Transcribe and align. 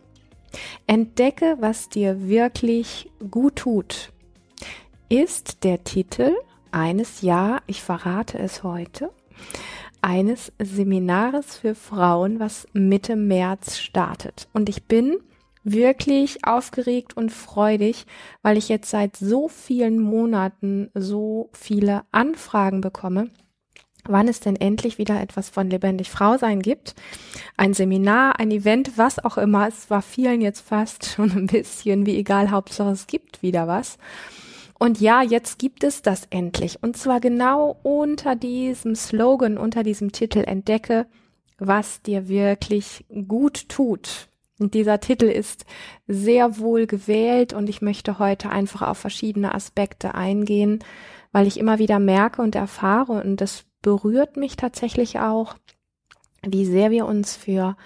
Entdecke, 0.87 1.57
was 1.59 1.89
dir 1.89 2.29
wirklich 2.29 3.11
gut 3.29 3.57
tut, 3.57 4.13
ist 5.09 5.65
der 5.65 5.83
Titel 5.83 6.31
eines, 6.71 7.21
ja, 7.21 7.59
ich 7.67 7.83
verrate 7.83 8.39
es 8.39 8.63
heute, 8.63 9.11
eines 10.01 10.51
Seminares 10.59 11.57
für 11.57 11.75
Frauen, 11.75 12.39
was 12.39 12.67
Mitte 12.73 13.15
März 13.15 13.77
startet. 13.77 14.47
Und 14.53 14.69
ich 14.69 14.83
bin 14.83 15.17
wirklich 15.63 16.45
aufgeregt 16.45 17.17
und 17.17 17.31
freudig, 17.31 18.05
weil 18.41 18.57
ich 18.57 18.69
jetzt 18.69 18.89
seit 18.89 19.17
so 19.17 19.47
vielen 19.47 19.99
Monaten 19.99 20.89
so 20.93 21.49
viele 21.53 22.03
Anfragen 22.11 22.79
bekomme, 22.81 23.29
wann 24.05 24.29
es 24.29 24.39
denn 24.39 24.55
endlich 24.55 24.97
wieder 24.97 25.21
etwas 25.21 25.49
von 25.49 25.69
lebendig 25.69 26.09
Frau 26.09 26.37
sein 26.37 26.61
gibt. 26.61 26.95
Ein 27.57 27.73
Seminar, 27.73 28.39
ein 28.39 28.51
Event, 28.51 28.97
was 28.97 29.23
auch 29.23 29.37
immer. 29.37 29.67
Es 29.67 29.89
war 29.89 30.01
vielen 30.01 30.39
jetzt 30.39 30.61
fast 30.61 31.05
schon 31.05 31.31
ein 31.31 31.47
bisschen 31.47 32.05
wie 32.05 32.17
egal, 32.17 32.49
Hauptsache 32.49 32.91
es 32.91 33.07
gibt 33.07 33.41
wieder 33.41 33.67
was. 33.67 33.97
Und 34.79 35.01
ja, 35.01 35.23
jetzt 35.23 35.57
gibt 35.57 35.83
es 35.83 36.01
das 36.01 36.27
endlich. 36.29 36.81
Und 36.83 36.97
zwar 36.97 37.19
genau 37.19 37.79
unter 37.83 38.35
diesem 38.35 38.95
Slogan, 38.95 39.57
unter 39.57 39.83
diesem 39.83 40.11
Titel 40.11 40.39
Entdecke, 40.39 41.07
was 41.57 42.01
dir 42.03 42.27
wirklich 42.27 43.05
gut 43.27 43.69
tut. 43.69 44.29
Und 44.59 44.73
dieser 44.73 44.99
Titel 44.99 45.25
ist 45.25 45.65
sehr 46.07 46.59
wohl 46.59 46.87
gewählt 46.87 47.53
und 47.53 47.69
ich 47.69 47.81
möchte 47.81 48.19
heute 48.19 48.49
einfach 48.49 48.81
auf 48.81 48.97
verschiedene 48.97 49.53
Aspekte 49.53 50.15
eingehen, 50.15 50.83
weil 51.31 51.47
ich 51.47 51.59
immer 51.59 51.79
wieder 51.79 51.99
merke 51.99 52.41
und 52.41 52.55
erfahre 52.55 53.21
und 53.23 53.39
das 53.41 53.65
berührt 53.81 54.37
mich 54.37 54.55
tatsächlich 54.55 55.19
auch, 55.19 55.55
wie 56.43 56.65
sehr 56.65 56.89
wir 56.89 57.05
uns 57.05 57.35
für 57.35 57.77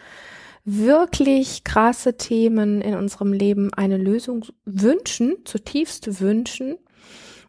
wirklich 0.63 1.63
krasse 1.63 2.17
Themen 2.17 2.81
in 2.81 2.95
unserem 2.95 3.33
Leben 3.33 3.73
eine 3.73 3.97
Lösung 3.97 4.45
wünschen, 4.65 5.37
zutiefst 5.45 6.19
wünschen 6.19 6.77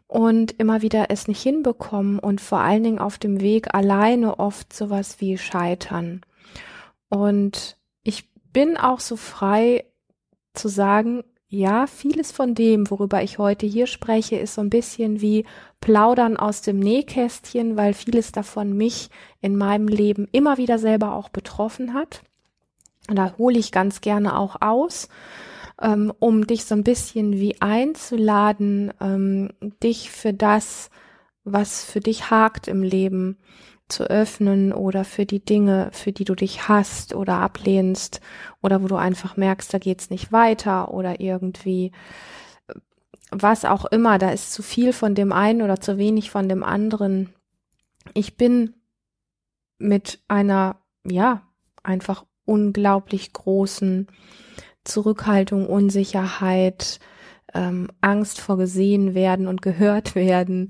und 0.07 0.53
immer 0.59 0.81
wieder 0.81 1.07
es 1.09 1.27
nicht 1.27 1.41
hinbekommen 1.41 2.19
und 2.19 2.41
vor 2.41 2.59
allen 2.59 2.83
Dingen 2.83 2.99
auf 2.99 3.17
dem 3.17 3.41
Weg 3.41 3.73
alleine 3.73 4.39
oft 4.39 4.73
sowas 4.73 5.19
wie 5.19 5.37
scheitern. 5.37 6.21
Und 7.09 7.77
ich 8.03 8.29
bin 8.51 8.77
auch 8.77 8.99
so 8.99 9.15
frei 9.15 9.85
zu 10.53 10.67
sagen, 10.67 11.23
ja, 11.47 11.85
vieles 11.85 12.31
von 12.31 12.55
dem, 12.55 12.89
worüber 12.89 13.21
ich 13.21 13.37
heute 13.37 13.67
hier 13.67 13.85
spreche, 13.85 14.37
ist 14.37 14.55
so 14.55 14.61
ein 14.61 14.71
bisschen 14.71 15.21
wie 15.21 15.45
Plaudern 15.81 16.35
aus 16.35 16.63
dem 16.63 16.79
Nähkästchen, 16.79 17.77
weil 17.77 17.93
vieles 17.93 18.31
davon 18.31 18.73
mich 18.75 19.09
in 19.39 19.55
meinem 19.55 19.87
Leben 19.87 20.27
immer 20.31 20.57
wieder 20.57 20.79
selber 20.79 21.13
auch 21.13 21.29
betroffen 21.29 21.93
hat. 21.93 22.23
Und 23.09 23.17
da 23.17 23.35
hole 23.37 23.59
ich 23.59 23.71
ganz 23.71 24.01
gerne 24.01 24.37
auch 24.37 24.61
aus, 24.61 25.09
ähm, 25.81 26.13
um 26.19 26.47
dich 26.47 26.65
so 26.65 26.75
ein 26.75 26.83
bisschen 26.83 27.33
wie 27.33 27.59
einzuladen, 27.61 28.93
ähm, 29.01 29.49
dich 29.81 30.09
für 30.09 30.33
das, 30.33 30.89
was 31.43 31.83
für 31.83 31.99
dich 31.99 32.29
hakt 32.29 32.67
im 32.67 32.83
Leben, 32.83 33.37
zu 33.89 34.09
öffnen 34.09 34.73
oder 34.73 35.03
für 35.03 35.25
die 35.25 35.43
Dinge, 35.43 35.89
für 35.91 36.11
die 36.11 36.23
du 36.23 36.35
dich 36.35 36.67
hast 36.67 37.13
oder 37.13 37.35
ablehnst 37.35 38.21
oder 38.61 38.81
wo 38.81 38.87
du 38.87 38.95
einfach 38.95 39.37
merkst, 39.37 39.73
da 39.73 39.77
geht's 39.77 40.09
nicht 40.09 40.31
weiter 40.31 40.93
oder 40.93 41.19
irgendwie 41.19 41.91
was 43.29 43.65
auch 43.65 43.85
immer, 43.85 44.19
da 44.19 44.29
ist 44.29 44.53
zu 44.53 44.61
viel 44.61 44.93
von 44.93 45.15
dem 45.15 45.31
einen 45.31 45.61
oder 45.61 45.79
zu 45.79 45.97
wenig 45.97 46.29
von 46.31 46.47
dem 46.47 46.63
anderen. 46.63 47.33
Ich 48.13 48.37
bin 48.37 48.75
mit 49.79 50.19
einer, 50.27 50.77
ja, 51.03 51.41
einfach 51.81 52.25
unglaublich 52.45 53.33
großen 53.33 54.07
Zurückhaltung, 54.83 55.67
Unsicherheit, 55.67 56.99
ähm, 57.53 57.87
Angst 58.01 58.41
vor 58.41 58.57
gesehen 58.57 59.13
werden 59.13 59.47
und 59.47 59.61
gehört 59.61 60.15
werden 60.15 60.67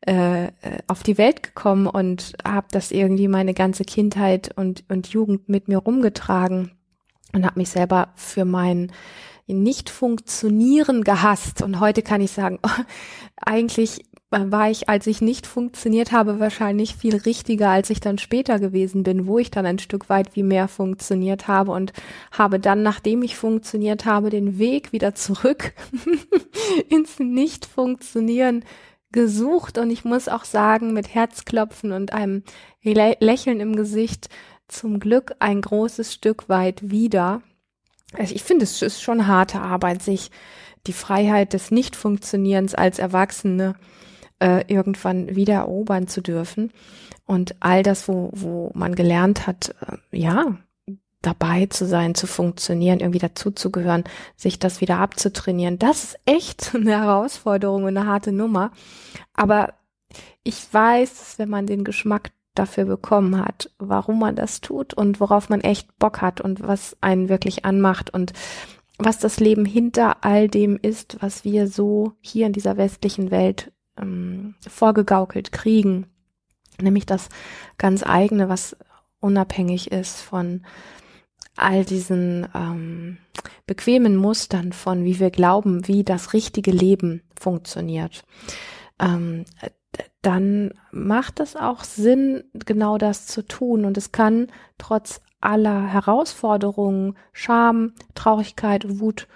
äh, 0.00 0.48
auf 0.86 1.02
die 1.02 1.18
Welt 1.18 1.42
gekommen 1.42 1.86
und 1.86 2.34
habe 2.44 2.66
das 2.70 2.90
irgendwie 2.90 3.28
meine 3.28 3.54
ganze 3.54 3.84
Kindheit 3.84 4.50
und, 4.56 4.84
und 4.88 5.08
Jugend 5.08 5.48
mit 5.48 5.68
mir 5.68 5.78
rumgetragen 5.78 6.72
und 7.32 7.44
habe 7.44 7.58
mich 7.58 7.70
selber 7.70 8.08
für 8.14 8.44
mein 8.44 8.92
Nicht-Funktionieren 9.46 11.04
gehasst. 11.04 11.62
Und 11.62 11.80
heute 11.80 12.02
kann 12.02 12.20
ich 12.20 12.30
sagen, 12.30 12.58
eigentlich 13.36 14.04
war 14.50 14.70
ich, 14.70 14.88
als 14.88 15.06
ich 15.06 15.20
nicht 15.20 15.46
funktioniert 15.46 16.12
habe, 16.12 16.40
wahrscheinlich 16.40 16.96
viel 16.96 17.16
richtiger, 17.16 17.70
als 17.70 17.90
ich 17.90 18.00
dann 18.00 18.18
später 18.18 18.58
gewesen 18.58 19.02
bin, 19.02 19.26
wo 19.26 19.38
ich 19.38 19.50
dann 19.50 19.66
ein 19.66 19.78
Stück 19.78 20.08
weit 20.08 20.34
wie 20.36 20.42
mehr 20.42 20.68
funktioniert 20.68 21.48
habe 21.48 21.72
und 21.72 21.92
habe 22.32 22.58
dann, 22.58 22.82
nachdem 22.82 23.22
ich 23.22 23.36
funktioniert 23.36 24.04
habe, 24.04 24.30
den 24.30 24.58
Weg 24.58 24.92
wieder 24.92 25.14
zurück 25.14 25.72
ins 26.88 27.18
Nicht-Funktionieren 27.18 28.64
gesucht. 29.12 29.78
Und 29.78 29.90
ich 29.90 30.04
muss 30.04 30.28
auch 30.28 30.44
sagen, 30.44 30.92
mit 30.92 31.14
Herzklopfen 31.14 31.92
und 31.92 32.12
einem 32.12 32.42
Lächeln 32.82 33.60
im 33.60 33.76
Gesicht, 33.76 34.28
zum 34.68 34.98
Glück 34.98 35.34
ein 35.38 35.60
großes 35.60 36.12
Stück 36.12 36.48
weit 36.48 36.90
wieder. 36.90 37.42
Also 38.16 38.34
ich 38.34 38.42
finde, 38.42 38.64
es 38.64 38.80
ist 38.82 39.02
schon 39.02 39.26
harte 39.26 39.60
Arbeit, 39.60 40.02
sich 40.02 40.30
die 40.86 40.92
Freiheit 40.92 41.52
des 41.52 41.70
Nicht-Funktionierens 41.70 42.74
als 42.74 42.98
Erwachsene 42.98 43.74
irgendwann 44.66 45.34
wieder 45.34 45.54
erobern 45.54 46.08
zu 46.08 46.20
dürfen. 46.20 46.72
Und 47.26 47.56
all 47.60 47.82
das, 47.82 48.08
wo, 48.08 48.30
wo 48.32 48.70
man 48.74 48.94
gelernt 48.94 49.46
hat, 49.46 49.74
äh, 49.80 50.18
ja, 50.18 50.56
dabei 51.22 51.66
zu 51.66 51.86
sein, 51.86 52.14
zu 52.14 52.26
funktionieren, 52.26 53.00
irgendwie 53.00 53.18
dazuzugehören, 53.18 54.04
sich 54.36 54.58
das 54.58 54.80
wieder 54.80 54.98
abzutrainieren, 54.98 55.78
das 55.78 56.04
ist 56.04 56.18
echt 56.26 56.72
eine 56.74 56.90
Herausforderung 56.90 57.84
und 57.84 57.96
eine 57.96 58.06
harte 58.06 58.32
Nummer. 58.32 58.72
Aber 59.32 59.74
ich 60.42 60.72
weiß, 60.72 61.18
dass 61.18 61.38
wenn 61.38 61.48
man 61.48 61.66
den 61.66 61.84
Geschmack 61.84 62.30
dafür 62.54 62.84
bekommen 62.84 63.44
hat, 63.44 63.70
warum 63.78 64.20
man 64.20 64.36
das 64.36 64.60
tut 64.60 64.94
und 64.94 65.18
worauf 65.18 65.48
man 65.48 65.60
echt 65.60 65.98
Bock 65.98 66.20
hat 66.20 66.40
und 66.40 66.62
was 66.62 66.96
einen 67.00 67.28
wirklich 67.28 67.64
anmacht 67.64 68.10
und 68.10 68.32
was 68.96 69.18
das 69.18 69.40
Leben 69.40 69.64
hinter 69.64 70.24
all 70.24 70.46
dem 70.48 70.78
ist, 70.80 71.16
was 71.20 71.44
wir 71.44 71.66
so 71.66 72.12
hier 72.20 72.46
in 72.46 72.52
dieser 72.52 72.76
westlichen 72.76 73.32
Welt 73.32 73.72
ähm, 74.00 74.54
vorgegaukelt 74.66 75.52
kriegen, 75.52 76.06
nämlich 76.80 77.06
das 77.06 77.28
ganz 77.78 78.02
eigene, 78.04 78.48
was 78.48 78.76
unabhängig 79.20 79.90
ist 79.90 80.20
von 80.20 80.64
all 81.56 81.84
diesen 81.84 82.48
ähm, 82.54 83.18
bequemen 83.66 84.16
Mustern 84.16 84.72
von, 84.72 85.04
wie 85.04 85.20
wir 85.20 85.30
glauben, 85.30 85.86
wie 85.86 86.04
das 86.04 86.32
richtige 86.32 86.72
Leben 86.72 87.22
funktioniert, 87.38 88.24
ähm, 89.00 89.44
dann 90.22 90.72
macht 90.90 91.40
es 91.40 91.54
auch 91.54 91.84
Sinn, 91.84 92.44
genau 92.54 92.98
das 92.98 93.26
zu 93.26 93.46
tun. 93.46 93.84
Und 93.84 93.96
es 93.96 94.10
kann 94.10 94.48
trotz 94.78 95.20
aller 95.40 95.86
Herausforderungen, 95.86 97.16
Scham, 97.32 97.92
Traurigkeit, 98.14 98.98
Wut 99.00 99.28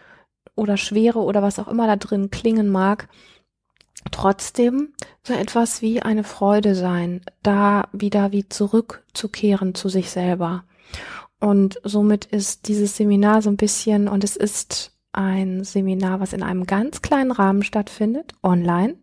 oder 0.54 0.76
Schwere 0.76 1.20
oder 1.20 1.42
was 1.42 1.58
auch 1.58 1.68
immer 1.68 1.86
da 1.86 1.96
drin 1.96 2.30
klingen 2.30 2.68
mag, 2.68 3.08
trotzdem 4.10 4.92
so 5.22 5.34
etwas 5.34 5.82
wie 5.82 6.02
eine 6.02 6.24
Freude 6.24 6.74
sein, 6.74 7.22
da 7.42 7.88
wieder 7.92 8.32
wie 8.32 8.48
zurückzukehren 8.48 9.74
zu 9.74 9.88
sich 9.88 10.10
selber. 10.10 10.64
Und 11.40 11.80
somit 11.84 12.24
ist 12.24 12.68
dieses 12.68 12.96
Seminar 12.96 13.42
so 13.42 13.50
ein 13.50 13.56
bisschen, 13.56 14.08
und 14.08 14.24
es 14.24 14.36
ist 14.36 14.92
ein 15.12 15.64
Seminar, 15.64 16.20
was 16.20 16.32
in 16.32 16.42
einem 16.42 16.66
ganz 16.66 17.02
kleinen 17.02 17.30
Rahmen 17.30 17.62
stattfindet, 17.62 18.34
online. 18.42 18.96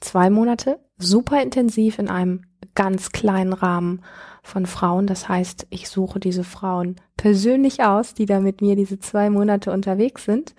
Zwei 0.00 0.30
Monate, 0.30 0.80
super 0.98 1.42
intensiv 1.42 1.98
in 1.98 2.08
einem 2.08 2.42
ganz 2.74 3.10
kleinen 3.10 3.52
Rahmen 3.52 4.02
von 4.42 4.66
Frauen. 4.66 5.06
Das 5.06 5.28
heißt, 5.28 5.66
ich 5.70 5.88
suche 5.88 6.20
diese 6.20 6.44
Frauen 6.44 6.96
persönlich 7.16 7.82
aus, 7.82 8.14
die 8.14 8.26
da 8.26 8.40
mit 8.40 8.60
mir 8.60 8.76
diese 8.76 8.98
zwei 8.98 9.30
Monate 9.30 9.72
unterwegs 9.72 10.24
sind. 10.24 10.54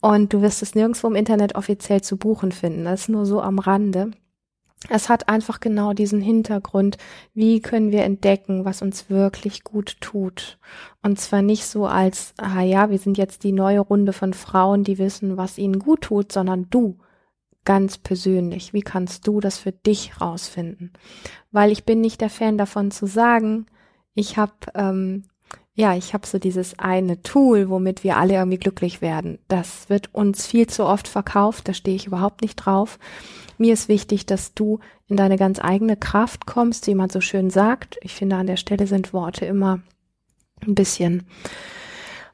Und 0.00 0.32
du 0.32 0.40
wirst 0.42 0.62
es 0.62 0.74
nirgendwo 0.74 1.06
im 1.08 1.14
Internet 1.14 1.54
offiziell 1.54 2.00
zu 2.00 2.16
buchen 2.16 2.52
finden. 2.52 2.84
Das 2.84 3.02
ist 3.02 3.08
nur 3.08 3.26
so 3.26 3.42
am 3.42 3.58
Rande. 3.58 4.12
Es 4.88 5.10
hat 5.10 5.28
einfach 5.28 5.60
genau 5.60 5.92
diesen 5.92 6.22
Hintergrund, 6.22 6.96
wie 7.34 7.60
können 7.60 7.92
wir 7.92 8.02
entdecken, 8.04 8.64
was 8.64 8.80
uns 8.80 9.10
wirklich 9.10 9.62
gut 9.62 10.00
tut. 10.00 10.58
Und 11.02 11.20
zwar 11.20 11.42
nicht 11.42 11.66
so 11.66 11.84
als, 11.86 12.32
ah 12.38 12.62
ja, 12.62 12.88
wir 12.88 12.98
sind 12.98 13.18
jetzt 13.18 13.44
die 13.44 13.52
neue 13.52 13.80
Runde 13.80 14.14
von 14.14 14.32
Frauen, 14.32 14.82
die 14.82 14.96
wissen, 14.96 15.36
was 15.36 15.58
ihnen 15.58 15.78
gut 15.78 16.02
tut, 16.02 16.32
sondern 16.32 16.68
du 16.70 16.96
ganz 17.66 17.98
persönlich. 17.98 18.72
Wie 18.72 18.80
kannst 18.80 19.26
du 19.26 19.40
das 19.40 19.58
für 19.58 19.72
dich 19.72 20.18
rausfinden? 20.18 20.94
Weil 21.50 21.70
ich 21.72 21.84
bin 21.84 22.00
nicht 22.00 22.22
der 22.22 22.30
Fan 22.30 22.56
davon 22.56 22.90
zu 22.90 23.06
sagen, 23.06 23.66
ich 24.14 24.38
habe 24.38 24.54
ähm, 24.74 25.24
ja, 25.74 25.94
ich 25.94 26.14
habe 26.14 26.26
so 26.26 26.38
dieses 26.38 26.78
eine 26.78 27.22
Tool, 27.22 27.70
womit 27.70 28.04
wir 28.04 28.16
alle 28.16 28.34
irgendwie 28.34 28.58
glücklich 28.58 29.00
werden. 29.00 29.38
Das 29.48 29.88
wird 29.88 30.14
uns 30.14 30.46
viel 30.46 30.66
zu 30.66 30.84
oft 30.84 31.08
verkauft, 31.08 31.68
da 31.68 31.74
stehe 31.74 31.96
ich 31.96 32.06
überhaupt 32.06 32.42
nicht 32.42 32.56
drauf. 32.56 32.98
Mir 33.56 33.72
ist 33.72 33.88
wichtig, 33.88 34.26
dass 34.26 34.54
du 34.54 34.80
in 35.06 35.16
deine 35.16 35.36
ganz 35.36 35.60
eigene 35.60 35.96
Kraft 35.96 36.46
kommst, 36.46 36.86
wie 36.86 36.94
man 36.94 37.10
so 37.10 37.20
schön 37.20 37.50
sagt. 37.50 37.98
Ich 38.02 38.14
finde, 38.14 38.36
an 38.36 38.46
der 38.46 38.56
Stelle 38.56 38.86
sind 38.86 39.12
Worte 39.12 39.44
immer 39.44 39.80
ein 40.66 40.74
bisschen 40.74 41.26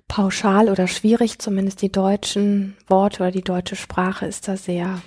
pauschal 0.08 0.68
oder 0.68 0.86
schwierig, 0.86 1.38
zumindest 1.38 1.82
die 1.82 1.90
deutschen 1.90 2.76
Worte 2.86 3.22
oder 3.22 3.32
die 3.32 3.42
deutsche 3.42 3.76
Sprache 3.76 4.26
ist 4.26 4.46
da 4.48 4.56
sehr 4.56 5.02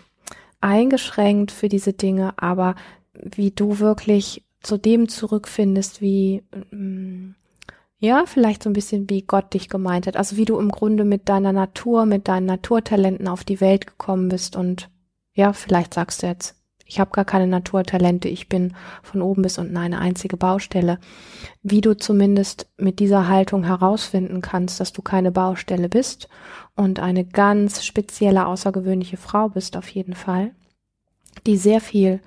eingeschränkt 0.61 1.51
für 1.51 1.69
diese 1.69 1.93
Dinge, 1.93 2.33
aber 2.37 2.75
wie 3.13 3.51
du 3.51 3.79
wirklich 3.79 4.43
zu 4.61 4.77
dem 4.77 5.07
zurückfindest, 5.07 6.01
wie 6.01 6.43
mm, 6.71 7.35
ja, 8.00 8.24
vielleicht 8.25 8.63
so 8.63 8.69
ein 8.69 8.74
bisschen 8.74 9.10
wie 9.10 9.22
Gott 9.22 9.54
dich 9.54 9.69
gemeint 9.69 10.07
hat. 10.07 10.16
Also 10.16 10.38
wie 10.38 10.46
du 10.46 10.57
im 10.57 10.69
Grunde 10.69 11.04
mit 11.04 11.28
deiner 11.30 11.51
Natur, 11.51 12.06
mit 12.06 12.28
deinen 12.28 12.46
Naturtalenten 12.46 13.28
auf 13.28 13.44
die 13.44 13.62
Welt 13.62 13.86
gekommen 13.86 14.30
bist 14.30 14.56
und 14.56 14.90
ja, 15.34 15.54
vielleicht 15.54 15.94
sagst 15.94 16.24
du 16.24 16.28
jetzt, 16.28 16.56
ich 16.86 17.00
habe 17.00 17.12
gar 17.12 17.24
keine 17.24 17.46
Naturtalente, 17.46 18.28
ich 18.28 18.50
bin 18.50 18.74
von 19.04 19.22
oben 19.22 19.44
bis 19.44 19.60
unten 19.60 19.78
eine 19.78 20.00
einzige 20.00 20.38
Baustelle. 20.38 20.98
Wie 21.62 21.81
du 21.81 21.96
zumindest 21.96 22.68
mit 22.78 23.00
dieser 23.00 23.28
Haltung 23.28 23.63
herausfinden 23.63 24.42
kannst, 24.42 24.80
dass 24.80 24.92
du 24.92 25.04
keine 25.04 25.31
Baustelle 25.31 25.88
bist 25.88 26.30
und 26.75 27.00
eine 27.00 27.25
ganz 27.25 27.86
spezielle, 27.86 28.48
außergewöhnliche 28.48 29.18
Frau 29.18 29.50
bist 29.50 29.78
auf 29.78 29.88
jeden 29.90 30.16
Fall, 30.16 30.51
die 31.45 31.57
sehr 31.57 31.81
viel 31.81 32.19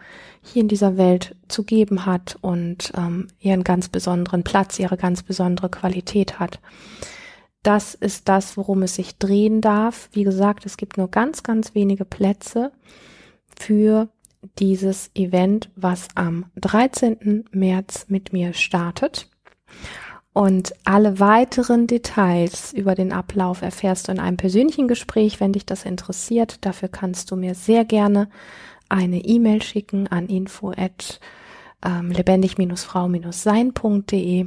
hier 0.43 0.63
in 0.63 0.69
dieser 0.69 0.97
Welt 0.97 1.37
zu 1.49 1.63
geben 1.63 2.05
hat 2.05 2.37
und 2.41 2.93
ähm, 2.97 3.29
ihren 3.39 3.65
ganz 3.65 3.89
besonderen 3.89 4.43
Platz, 4.43 4.79
ihre 4.79 4.97
ganz 4.97 5.23
besondere 5.23 5.69
Qualität 5.69 6.41
hat. 6.41 6.61
Das 7.63 7.95
ist 7.95 8.29
das, 8.29 8.57
worum 8.57 8.83
es 8.83 8.97
sich 8.97 9.19
drehen 9.19 9.61
darf. 9.61 10.09
Wie 10.13 10.25
gesagt, 10.25 10.67
es 10.67 10.77
gibt 10.77 10.97
nur 10.97 11.09
ganz, 11.09 11.45
ganz 11.45 11.75
wenige 11.75 12.05
Plätze 12.05 12.73
für 13.57 14.09
dieses 14.59 15.11
Event, 15.15 15.71
was 15.77 16.09
am 16.17 16.47
13. 16.57 17.45
März 17.53 18.07
mit 18.09 18.33
mir 18.33 18.53
startet. 18.53 19.29
Und 20.33 20.73
alle 20.85 21.21
weiteren 21.21 21.87
Details 21.87 22.73
über 22.73 22.95
den 22.95 23.13
Ablauf 23.13 23.63
erfährst 23.63 24.09
du 24.09 24.13
in 24.13 24.19
einem 24.19 24.39
persönlichen 24.39 24.89
Gespräch, 24.89 25.41
wenn 25.41 25.53
dich 25.53 25.67
das 25.67 25.85
interessiert. 25.85 26.65
Dafür 26.65 26.89
kannst 26.89 27.31
du 27.31 27.37
mir 27.37 27.55
sehr 27.55 27.85
gerne 27.85 28.29
eine 28.93 29.25
E-Mail 29.25 29.63
schicken 29.63 30.09
an 30.09 30.27
info 30.27 30.71
at 30.71 31.21
ähm, 31.85 32.11
lebendig-frau-sein.de 32.11 34.47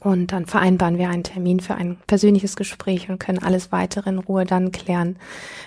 und 0.00 0.32
dann 0.32 0.46
vereinbaren 0.46 0.98
wir 0.98 1.08
einen 1.08 1.22
Termin 1.22 1.60
für 1.60 1.74
ein 1.74 1.96
persönliches 2.06 2.56
Gespräch 2.56 3.08
und 3.08 3.18
können 3.18 3.42
alles 3.42 3.72
weitere 3.72 4.10
in 4.10 4.18
Ruhe 4.18 4.44
dann 4.44 4.70
klären. 4.70 5.16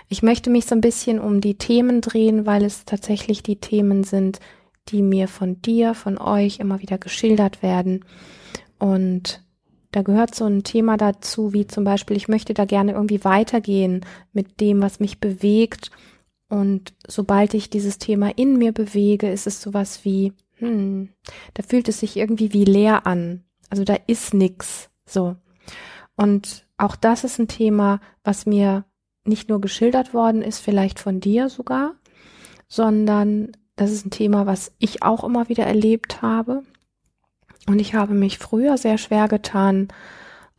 Ich 0.10 0.22
möchte 0.22 0.50
mich 0.50 0.66
so 0.66 0.76
ein 0.76 0.82
bisschen 0.82 1.20
um 1.20 1.42
die 1.42 1.58
Themen 1.58 2.02
drehen, 2.02 2.46
weil 2.46 2.64
es 2.64 2.86
tatsächlich 2.86 3.44
die 3.44 3.58
Themen 3.58 4.04
sind, 4.04 4.40
die 4.90 5.02
mir 5.02 5.28
von 5.28 5.62
dir, 5.62 5.94
von 5.94 6.18
euch 6.18 6.60
immer 6.60 6.82
wieder 6.82 6.98
geschildert 6.98 7.64
werden. 7.64 8.06
Und 8.80 9.44
da 9.92 10.04
gehört 10.04 10.36
so 10.36 10.46
ein 10.46 10.64
Thema 10.64 10.98
dazu, 10.98 11.54
wie 11.54 11.68
zum 11.68 11.84
Beispiel, 11.84 12.16
ich 12.16 12.28
möchte 12.28 12.54
da 12.54 12.66
gerne 12.66 12.94
irgendwie 12.94 13.24
weitergehen 13.24 14.06
mit 14.34 14.62
dem, 14.62 14.82
was 14.82 15.00
mich 15.00 15.20
bewegt 15.20 15.92
und 16.52 16.94
sobald 17.08 17.54
ich 17.54 17.70
dieses 17.70 17.98
Thema 17.98 18.38
in 18.38 18.58
mir 18.58 18.74
bewege, 18.74 19.32
ist 19.32 19.48
es 19.48 19.62
sowas 19.62 20.04
wie, 20.04 20.34
hm, 20.58 21.08
da 21.54 21.64
fühlt 21.64 21.88
es 21.88 22.02
sich 22.02 22.18
irgendwie 22.18 22.52
wie 22.52 22.66
leer 22.66 23.08
an. 23.08 23.46
Also 23.70 23.86
da 23.86 23.96
ist 24.06 24.34
nix. 24.34 24.90
So. 25.06 25.38
Und 26.18 26.68
auch 26.76 26.98
das 26.98 27.24
ist 27.24 27.40
ein 27.40 27.48
Thema, 27.48 28.02
was 28.26 28.46
mir 28.46 28.84
nicht 29.24 29.48
nur 29.48 29.62
geschildert 29.62 30.14
worden 30.14 30.42
ist, 30.42 30.60
vielleicht 30.60 31.00
von 31.00 31.22
dir 31.22 31.48
sogar, 31.48 31.94
sondern 32.68 33.54
das 33.78 33.92
ist 33.92 34.06
ein 34.06 34.12
Thema, 34.12 34.46
was 34.46 34.74
ich 34.78 35.04
auch 35.04 35.24
immer 35.24 35.48
wieder 35.48 35.66
erlebt 35.66 36.22
habe. 36.22 36.64
Und 37.66 37.80
ich 37.80 37.96
habe 37.96 38.14
mich 38.14 38.40
früher 38.40 38.78
sehr 38.78 38.98
schwer 38.98 39.30
getan, 39.30 39.88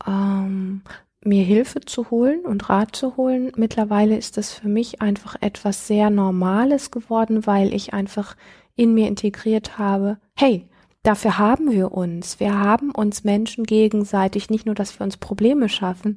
ähm, 0.06 0.80
mir 1.24 1.44
Hilfe 1.44 1.80
zu 1.80 2.10
holen 2.10 2.40
und 2.40 2.69
Rat 2.69 2.96
zu 2.96 3.16
holen. 3.16 3.52
Mittlerweile 3.56 4.16
ist 4.16 4.36
das 4.36 4.52
für 4.52 4.69
mich 4.69 5.00
einfach 5.00 5.36
etwas 5.40 5.86
sehr 5.86 6.10
Normales 6.10 6.90
geworden, 6.90 7.46
weil 7.46 7.72
ich 7.74 7.94
einfach 7.94 8.36
in 8.74 8.94
mir 8.94 9.08
integriert 9.08 9.78
habe, 9.78 10.19
hey, 10.34 10.69
dafür 11.02 11.38
haben 11.38 11.70
wir 11.70 11.92
uns. 11.92 12.40
Wir 12.40 12.58
haben 12.58 12.90
uns 12.90 13.24
Menschen 13.24 13.64
gegenseitig, 13.64 14.50
nicht 14.50 14.66
nur, 14.66 14.74
dass 14.74 14.98
wir 14.98 15.04
uns 15.04 15.16
Probleme 15.16 15.69
schaffen, 15.69 16.16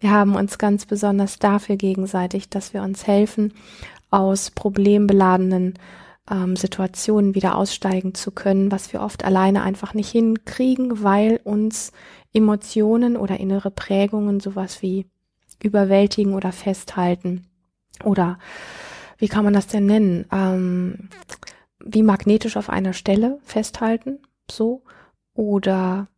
wir 0.00 0.10
haben 0.10 0.34
uns 0.34 0.58
ganz 0.58 0.84
besonders 0.84 1.38
dafür 1.38 1.76
gegenseitig, 1.76 2.50
dass 2.50 2.74
wir 2.74 2.82
uns 2.82 3.06
helfen, 3.06 3.54
aus 4.10 4.50
problembeladenen 4.50 5.74
ähm, 6.30 6.56
Situationen 6.56 7.34
wieder 7.34 7.56
aussteigen 7.56 8.14
zu 8.14 8.30
können, 8.30 8.72
was 8.72 8.92
wir 8.92 9.00
oft 9.00 9.24
alleine 9.24 9.62
einfach 9.62 9.94
nicht 9.94 10.10
hinkriegen, 10.10 11.02
weil 11.02 11.40
uns 11.44 11.92
Emotionen 12.32 13.16
oder 13.16 13.38
innere 13.40 13.70
Prägungen, 13.70 14.40
sowas 14.40 14.82
wie 14.82 15.06
überwältigen 15.62 16.34
oder 16.34 16.52
festhalten 16.52 17.46
oder 18.04 18.38
wie 19.18 19.28
kann 19.28 19.44
man 19.44 19.54
das 19.54 19.66
denn 19.66 19.86
nennen? 19.86 20.26
Ähm, 20.30 21.08
wie 21.78 22.02
magnetisch 22.02 22.56
auf 22.56 22.68
einer 22.68 22.92
Stelle 22.92 23.38
festhalten, 23.42 24.18
so, 24.50 24.82
oder 25.34 26.08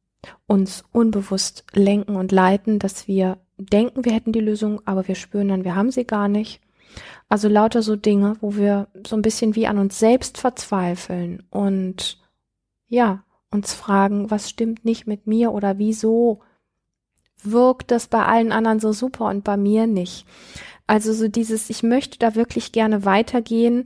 uns 0.47 0.85
unbewusst 0.93 1.65
lenken 1.73 2.17
und 2.17 2.33
leiten, 2.33 2.79
dass 2.79 3.07
wir 3.07 3.39
denken, 3.57 4.05
wir 4.05 4.13
hätten 4.13 4.33
die 4.33 4.41
Lösung, 4.41 4.81
aber 4.85 5.07
wir 5.09 5.15
spüren 5.15 5.49
dann, 5.49 5.65
wir 5.65 5.77
haben 5.77 5.91
sie 5.91 6.05
gar 6.05 6.29
nicht. 6.29 6.61
Also 7.29 7.49
lauter 7.49 7.83
so 7.83 7.97
Dinge, 7.97 8.37
wo 8.41 8.57
wir 8.57 8.89
so 9.07 9.17
ein 9.17 9.23
bisschen 9.23 9.55
wie 9.55 9.67
an 9.67 9.79
uns 9.79 9.99
selbst 9.99 10.39
verzweifeln 10.39 11.43
und 11.51 12.19
ja, 12.89 13.25
uns 13.51 13.75
fragen, 13.75 14.31
was 14.31 14.49
stimmt 14.49 14.85
nicht 14.85 15.07
mit 15.07 15.27
mir 15.27 15.53
oder 15.53 15.79
wieso 15.79 16.41
wirkt 17.43 17.91
das 17.91 18.09
bei 18.09 18.25
allen 18.25 18.53
anderen 18.53 18.81
so 18.81 18.93
super 18.93 19.27
und 19.27 19.45
bei 19.45 19.57
mir 19.57 19.87
nicht. 19.87 20.27
Also 20.87 21.13
so 21.13 21.29
dieses, 21.29 21.71
ich 21.71 21.83
möchte 21.83 22.19
da 22.19 22.35
wirklich 22.35 22.73
gerne 22.73 23.05
weitergehen, 23.05 23.85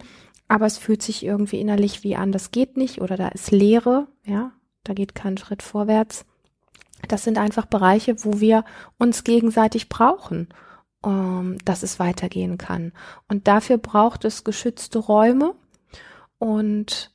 aber 0.49 0.67
es 0.67 0.79
fühlt 0.79 1.03
sich 1.03 1.25
irgendwie 1.25 1.61
innerlich 1.61 2.05
wie 2.05 2.17
an, 2.17 2.33
das 2.33 2.51
geht 2.51 2.77
nicht 2.77 3.01
oder 3.01 3.17
da 3.17 3.29
ist 3.29 3.51
Leere, 3.51 4.07
ja, 4.25 4.53
da 4.85 4.95
geht 4.95 5.15
kein 5.15 5.37
Schritt 5.39 5.63
vorwärts. 5.63 6.25
Das 7.09 7.25
sind 7.25 7.39
einfach 7.39 7.67
Bereiche, 7.67 8.25
wo 8.25 8.41
wir 8.41 8.65
uns 8.99 9.25
gegenseitig 9.25 9.89
brauchen, 9.89 10.49
um, 11.03 11.59
dass 11.65 11.83
es 11.83 11.99
weitergehen 11.99 12.59
kann. 12.59 12.93
Und 13.29 13.49
dafür 13.49 13.79
braucht 13.79 14.25
es 14.25 14.45
geschützte 14.45 14.99
Räume 14.99 15.55
und 16.39 17.13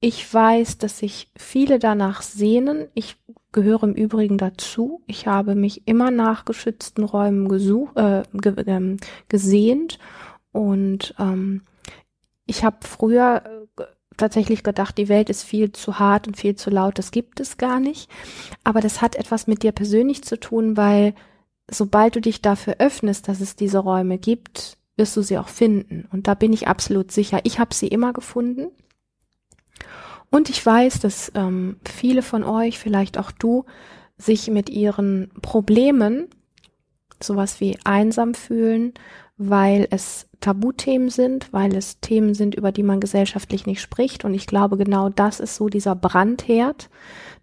ich 0.00 0.32
weiß, 0.32 0.78
dass 0.78 0.98
sich 0.98 1.30
viele 1.36 1.78
danach 1.78 2.22
sehnen. 2.22 2.88
Ich 2.94 3.16
gehöre 3.52 3.82
im 3.82 3.94
Übrigen 3.94 4.38
dazu. 4.38 5.02
Ich 5.06 5.26
habe 5.26 5.54
mich 5.54 5.86
immer 5.86 6.10
nach 6.10 6.46
geschützten 6.46 7.04
Räumen 7.04 7.48
gesucht, 7.48 7.96
äh, 7.96 8.22
ge 8.32 8.54
ähm, 8.66 8.96
gesehnt 9.28 9.98
und 10.52 11.14
ähm, 11.18 11.62
ich 12.46 12.64
habe 12.64 12.78
früher 12.80 13.66
äh, 13.78 13.84
tatsächlich 14.16 14.62
gedacht, 14.62 14.98
die 14.98 15.08
Welt 15.08 15.30
ist 15.30 15.44
viel 15.44 15.72
zu 15.72 15.98
hart 15.98 16.26
und 16.26 16.36
viel 16.36 16.56
zu 16.56 16.70
laut. 16.70 16.98
Das 16.98 17.10
gibt 17.10 17.40
es 17.40 17.58
gar 17.58 17.80
nicht. 17.80 18.10
Aber 18.64 18.80
das 18.80 19.00
hat 19.00 19.16
etwas 19.16 19.46
mit 19.46 19.62
dir 19.62 19.72
persönlich 19.72 20.24
zu 20.24 20.38
tun, 20.38 20.76
weil 20.76 21.14
sobald 21.70 22.16
du 22.16 22.20
dich 22.20 22.42
dafür 22.42 22.76
öffnest, 22.78 23.28
dass 23.28 23.40
es 23.40 23.56
diese 23.56 23.78
Räume 23.78 24.18
gibt, 24.18 24.76
wirst 24.96 25.16
du 25.16 25.22
sie 25.22 25.38
auch 25.38 25.48
finden. 25.48 26.08
Und 26.12 26.26
da 26.26 26.34
bin 26.34 26.52
ich 26.52 26.68
absolut 26.68 27.10
sicher. 27.12 27.40
Ich 27.44 27.58
habe 27.58 27.74
sie 27.74 27.88
immer 27.88 28.12
gefunden. 28.12 28.68
Und 30.30 30.48
ich 30.48 30.64
weiß, 30.64 31.00
dass 31.00 31.32
ähm, 31.34 31.76
viele 31.84 32.22
von 32.22 32.44
euch, 32.44 32.78
vielleicht 32.78 33.18
auch 33.18 33.32
du, 33.32 33.64
sich 34.16 34.48
mit 34.48 34.68
ihren 34.70 35.30
Problemen, 35.42 36.28
sowas 37.22 37.60
wie 37.60 37.78
einsam 37.84 38.34
fühlen, 38.34 38.94
weil 39.36 39.88
es 39.90 40.28
Tabuthemen 40.40 41.08
sind, 41.08 41.52
weil 41.52 41.74
es 41.74 42.00
Themen 42.00 42.34
sind, 42.34 42.54
über 42.54 42.72
die 42.72 42.82
man 42.82 43.00
gesellschaftlich 43.00 43.66
nicht 43.66 43.80
spricht. 43.80 44.24
Und 44.24 44.34
ich 44.34 44.46
glaube, 44.46 44.76
genau 44.76 45.08
das 45.08 45.40
ist 45.40 45.56
so 45.56 45.68
dieser 45.68 45.94
Brandherd. 45.94 46.90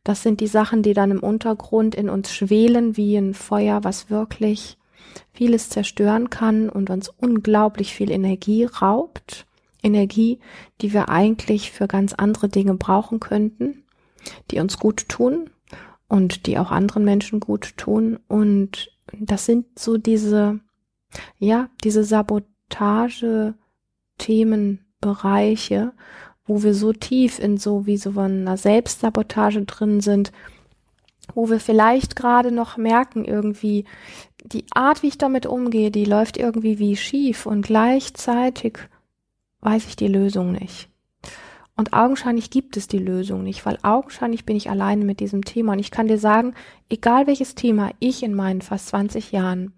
Das 0.07 0.23
sind 0.23 0.39
die 0.39 0.47
Sachen, 0.47 0.83
die 0.83 0.93
dann 0.93 1.11
im 1.11 1.19
Untergrund 1.19 1.93
in 1.93 2.09
uns 2.09 2.31
schwelen 2.31 2.95
wie 2.95 3.17
ein 3.17 3.33
Feuer, 3.33 3.83
was 3.83 4.09
wirklich 4.09 4.77
vieles 5.33 5.67
zerstören 5.67 6.29
kann 6.29 6.69
und 6.69 6.89
uns 6.89 7.09
unglaublich 7.09 7.93
viel 7.93 8.09
Energie 8.09 8.63
raubt. 8.63 9.45
Energie, 9.83 10.39
die 10.79 10.93
wir 10.93 11.09
eigentlich 11.09 11.73
für 11.73 11.89
ganz 11.89 12.13
andere 12.13 12.47
Dinge 12.47 12.75
brauchen 12.75 13.19
könnten, 13.19 13.83
die 14.49 14.61
uns 14.61 14.79
gut 14.79 15.09
tun 15.09 15.49
und 16.07 16.45
die 16.45 16.57
auch 16.57 16.71
anderen 16.71 17.03
Menschen 17.03 17.41
gut 17.41 17.75
tun. 17.75 18.17
Und 18.29 18.89
das 19.11 19.45
sind 19.45 19.77
so 19.77 19.97
diese, 19.97 20.61
ja, 21.37 21.69
diese 21.83 22.05
Sabotage, 22.05 23.55
Themenbereiche, 24.19 25.91
wo 26.47 26.63
wir 26.63 26.73
so 26.73 26.93
tief 26.93 27.39
in 27.39 27.57
so 27.57 27.85
wie 27.85 27.97
so 27.97 28.17
einer 28.19 28.57
Selbstsabotage 28.57 29.65
drin 29.65 30.01
sind, 30.01 30.31
wo 31.33 31.49
wir 31.49 31.59
vielleicht 31.59 32.15
gerade 32.15 32.51
noch 32.51 32.77
merken, 32.77 33.25
irgendwie, 33.25 33.85
die 34.43 34.65
Art, 34.73 35.03
wie 35.03 35.07
ich 35.07 35.17
damit 35.17 35.45
umgehe, 35.45 35.91
die 35.91 36.05
läuft 36.05 36.37
irgendwie 36.37 36.79
wie 36.79 36.95
schief 36.95 37.45
und 37.45 37.63
gleichzeitig 37.63 38.79
weiß 39.59 39.85
ich 39.87 39.95
die 39.95 40.07
Lösung 40.07 40.53
nicht. 40.53 40.89
Und 41.75 41.93
augenscheinlich 41.93 42.49
gibt 42.49 42.75
es 42.75 42.87
die 42.87 42.97
Lösung 42.97 43.43
nicht, 43.43 43.65
weil 43.65 43.77
augenscheinlich 43.83 44.45
bin 44.45 44.55
ich 44.55 44.69
alleine 44.69 45.05
mit 45.05 45.19
diesem 45.19 45.45
Thema. 45.45 45.73
Und 45.73 45.79
ich 45.79 45.91
kann 45.91 46.07
dir 46.07 46.17
sagen, 46.17 46.55
egal 46.89 47.27
welches 47.27 47.53
Thema 47.53 47.91
ich 47.99 48.23
in 48.23 48.33
meinen 48.33 48.61
fast 48.61 48.87
20 48.87 49.31
Jahren 49.31 49.73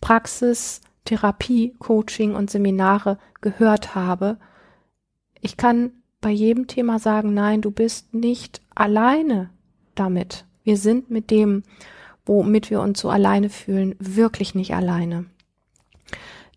Praxis, 0.00 0.80
Therapie, 1.04 1.74
Coaching 1.80 2.36
und 2.36 2.50
Seminare 2.50 3.18
gehört 3.40 3.96
habe, 3.96 4.38
ich 5.44 5.58
kann 5.58 5.92
bei 6.22 6.30
jedem 6.30 6.66
Thema 6.66 6.98
sagen, 6.98 7.34
nein, 7.34 7.60
du 7.60 7.70
bist 7.70 8.14
nicht 8.14 8.62
alleine 8.74 9.50
damit. 9.94 10.46
Wir 10.64 10.78
sind 10.78 11.10
mit 11.10 11.30
dem, 11.30 11.62
womit 12.24 12.70
wir 12.70 12.80
uns 12.80 12.98
so 12.98 13.10
alleine 13.10 13.50
fühlen, 13.50 13.94
wirklich 13.98 14.54
nicht 14.54 14.74
alleine. 14.74 15.26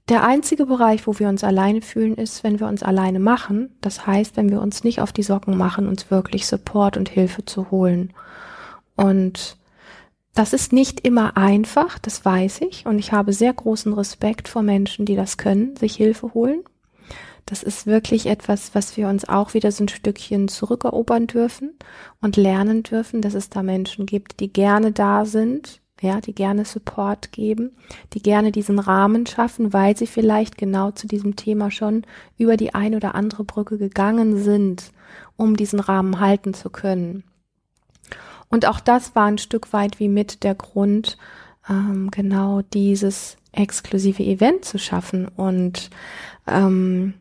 Der 0.08 0.24
einzige 0.24 0.66
Bereich, 0.66 1.06
wo 1.06 1.20
wir 1.20 1.28
uns 1.28 1.44
alleine 1.44 1.82
fühlen, 1.82 2.16
ist, 2.16 2.46
wenn 2.46 2.62
wir 2.62 2.68
uns 2.68 2.82
alleine 2.82 3.20
machen. 3.20 3.76
Das 3.82 4.08
heißt, 4.08 4.38
wenn 4.38 4.50
wir 4.50 4.62
uns 4.62 4.86
nicht 4.86 5.02
auf 5.02 5.12
die 5.12 5.24
Socken 5.24 5.58
machen, 5.58 5.86
uns 5.86 6.10
wirklich 6.10 6.48
Support 6.48 6.96
und 6.96 7.10
Hilfe 7.10 7.44
zu 7.44 7.70
holen. 7.72 8.14
Und 8.96 9.58
das 10.34 10.54
ist 10.54 10.72
nicht 10.72 11.02
immer 11.02 11.36
einfach, 11.36 12.00
das 12.00 12.24
weiß 12.24 12.62
ich. 12.62 12.86
Und 12.86 13.00
ich 13.00 13.12
habe 13.12 13.34
sehr 13.34 13.54
großen 13.54 13.92
Respekt 13.92 14.48
vor 14.48 14.62
Menschen, 14.62 15.06
die 15.06 15.18
das 15.18 15.36
können, 15.38 15.76
sich 15.76 15.98
Hilfe 15.98 16.34
holen. 16.34 16.64
Das 17.48 17.64
ist 17.64 17.88
wirklich 17.88 18.26
etwas, 18.26 18.76
was 18.76 18.98
wir 18.98 19.08
uns 19.08 19.28
auch 19.28 19.54
wieder 19.54 19.72
so 19.72 19.86
ein 19.86 19.88
Stückchen 19.88 20.50
zurückerobern 20.50 21.28
dürfen 21.28 21.72
und 22.20 22.36
lernen 22.36 22.84
dürfen, 22.84 23.22
dass 23.22 23.36
es 23.36 23.50
da 23.50 23.64
Menschen 23.64 24.06
gibt, 24.06 24.42
die 24.42 24.52
gerne 24.52 24.92
da 24.92 25.24
sind, 25.24 25.80
ja, 26.02 26.20
die 26.20 26.36
gerne 26.36 26.66
Support 26.66 27.32
geben, 27.32 27.72
die 28.12 28.22
gerne 28.22 28.52
diesen 28.52 28.80
Rahmen 28.80 29.26
schaffen, 29.26 29.72
weil 29.72 29.96
sie 29.96 30.08
vielleicht 30.08 30.58
genau 30.58 30.92
zu 30.92 31.08
diesem 31.08 31.38
Thema 31.38 31.72
schon 31.72 32.04
über 32.38 32.58
die 32.58 32.76
ein 32.76 32.96
oder 32.96 33.16
andere 33.16 33.46
Brücke 33.46 33.78
gegangen 33.78 34.44
sind, 34.44 34.92
um 35.38 35.56
diesen 35.56 35.80
Rahmen 35.80 36.20
halten 36.20 36.54
zu 36.54 36.70
können. 36.70 37.24
Und 38.50 38.66
auch 38.66 38.82
das 38.82 39.16
war 39.16 39.26
ein 39.26 39.38
Stück 39.38 39.72
weit 39.72 40.02
wie 40.02 40.10
mit 40.10 40.44
der 40.44 40.56
Grund, 40.56 41.18
ähm, 41.70 42.12
genau 42.12 42.62
dieses 42.74 43.38
exklusive 43.54 44.24
Event 44.24 44.66
zu 44.66 44.78
schaffen. 44.78 45.30
Und 45.30 45.90
ähm, 46.46 47.14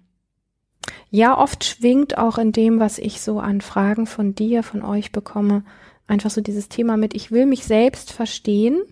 ja, 1.11 1.37
oft 1.37 1.65
schwingt 1.65 2.19
auch 2.19 2.39
in 2.39 2.53
dem, 2.53 2.79
was 2.81 2.99
ich 2.99 3.21
so 3.21 3.41
an 3.41 3.61
Fragen 3.61 4.07
von 4.07 4.35
dir, 4.35 4.63
von 4.63 4.83
euch 4.83 5.13
bekomme, 5.13 5.65
einfach 6.07 6.31
so 6.31 6.41
dieses 6.41 6.69
Thema 6.69 6.97
mit, 6.97 7.15
ich 7.15 7.31
will 7.31 7.47
mich 7.47 7.65
selbst 7.65 8.13
verstehen, 8.13 8.83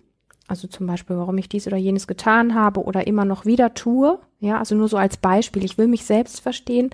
also 0.47 0.67
zum 0.67 0.85
Beispiel, 0.85 1.17
warum 1.17 1.37
ich 1.37 1.49
dies 1.49 1.65
oder 1.65 1.77
jenes 1.77 2.07
getan 2.07 2.53
habe 2.53 2.83
oder 2.83 3.07
immer 3.07 3.25
noch 3.25 3.45
wieder 3.45 3.73
tue, 3.73 4.19
ja, 4.39 4.59
also 4.59 4.75
nur 4.75 4.87
so 4.87 4.97
als 4.97 5.17
Beispiel, 5.17 5.63
ich 5.63 5.77
will 5.77 5.87
mich 5.87 6.05
selbst 6.05 6.41
verstehen, 6.41 6.91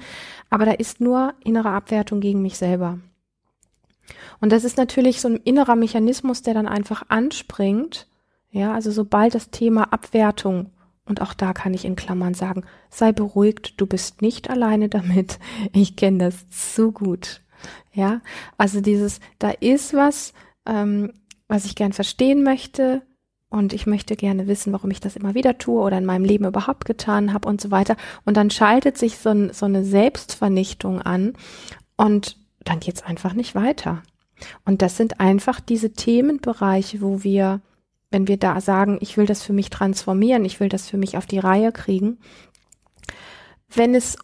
aber 0.49 0.65
da 0.65 0.71
ist 0.71 1.01
nur 1.01 1.33
innere 1.43 1.69
Abwertung 1.69 2.21
gegen 2.21 2.41
mich 2.41 2.57
selber. 2.57 2.99
Und 4.39 4.51
das 4.51 4.63
ist 4.63 4.77
natürlich 4.77 5.21
so 5.21 5.27
ein 5.27 5.37
innerer 5.37 5.75
Mechanismus, 5.75 6.41
der 6.41 6.53
dann 6.53 6.67
einfach 6.67 7.03
anspringt, 7.09 8.07
ja, 8.51 8.73
also 8.73 8.91
sobald 8.91 9.35
das 9.35 9.49
Thema 9.49 9.93
Abwertung 9.93 10.71
und 11.11 11.21
auch 11.21 11.33
da 11.33 11.51
kann 11.51 11.73
ich 11.73 11.83
in 11.83 11.97
Klammern 11.97 12.33
sagen, 12.33 12.63
sei 12.89 13.11
beruhigt, 13.11 13.73
du 13.75 13.85
bist 13.85 14.21
nicht 14.21 14.49
alleine 14.49 14.87
damit. 14.87 15.39
Ich 15.73 15.97
kenne 15.97 16.19
das 16.19 16.49
zu 16.49 16.93
gut. 16.93 17.41
Ja, 17.91 18.21
also 18.57 18.79
dieses, 18.79 19.19
da 19.37 19.49
ist 19.49 19.93
was, 19.93 20.31
ähm, 20.65 21.11
was 21.49 21.65
ich 21.65 21.75
gern 21.75 21.91
verstehen 21.91 22.43
möchte 22.43 23.01
und 23.49 23.73
ich 23.73 23.87
möchte 23.87 24.15
gerne 24.15 24.47
wissen, 24.47 24.71
warum 24.71 24.89
ich 24.89 25.01
das 25.01 25.17
immer 25.17 25.35
wieder 25.35 25.57
tue 25.57 25.81
oder 25.81 25.97
in 25.97 26.05
meinem 26.05 26.23
Leben 26.23 26.45
überhaupt 26.45 26.85
getan 26.85 27.33
habe 27.33 27.49
und 27.49 27.59
so 27.59 27.71
weiter. 27.71 27.97
Und 28.23 28.37
dann 28.37 28.49
schaltet 28.49 28.97
sich 28.97 29.17
so, 29.17 29.31
ein, 29.31 29.51
so 29.51 29.65
eine 29.65 29.83
Selbstvernichtung 29.83 31.01
an 31.01 31.33
und 31.97 32.37
dann 32.63 32.79
geht's 32.79 33.03
einfach 33.03 33.33
nicht 33.33 33.53
weiter. 33.53 34.01
Und 34.63 34.81
das 34.81 34.95
sind 34.95 35.19
einfach 35.19 35.59
diese 35.59 35.91
Themenbereiche, 35.91 37.01
wo 37.01 37.21
wir, 37.21 37.59
wenn 38.11 38.27
wir 38.27 38.37
da 38.37 38.61
sagen, 38.61 38.97
ich 39.01 39.17
will 39.17 39.25
das 39.25 39.41
für 39.41 39.53
mich 39.53 39.69
transformieren, 39.69 40.45
ich 40.45 40.59
will 40.59 40.69
das 40.69 40.89
für 40.89 40.97
mich 40.97 41.17
auf 41.17 41.25
die 41.25 41.39
Reihe 41.39 41.71
kriegen, 41.71 42.19
wenn 43.73 43.95
es 43.95 44.17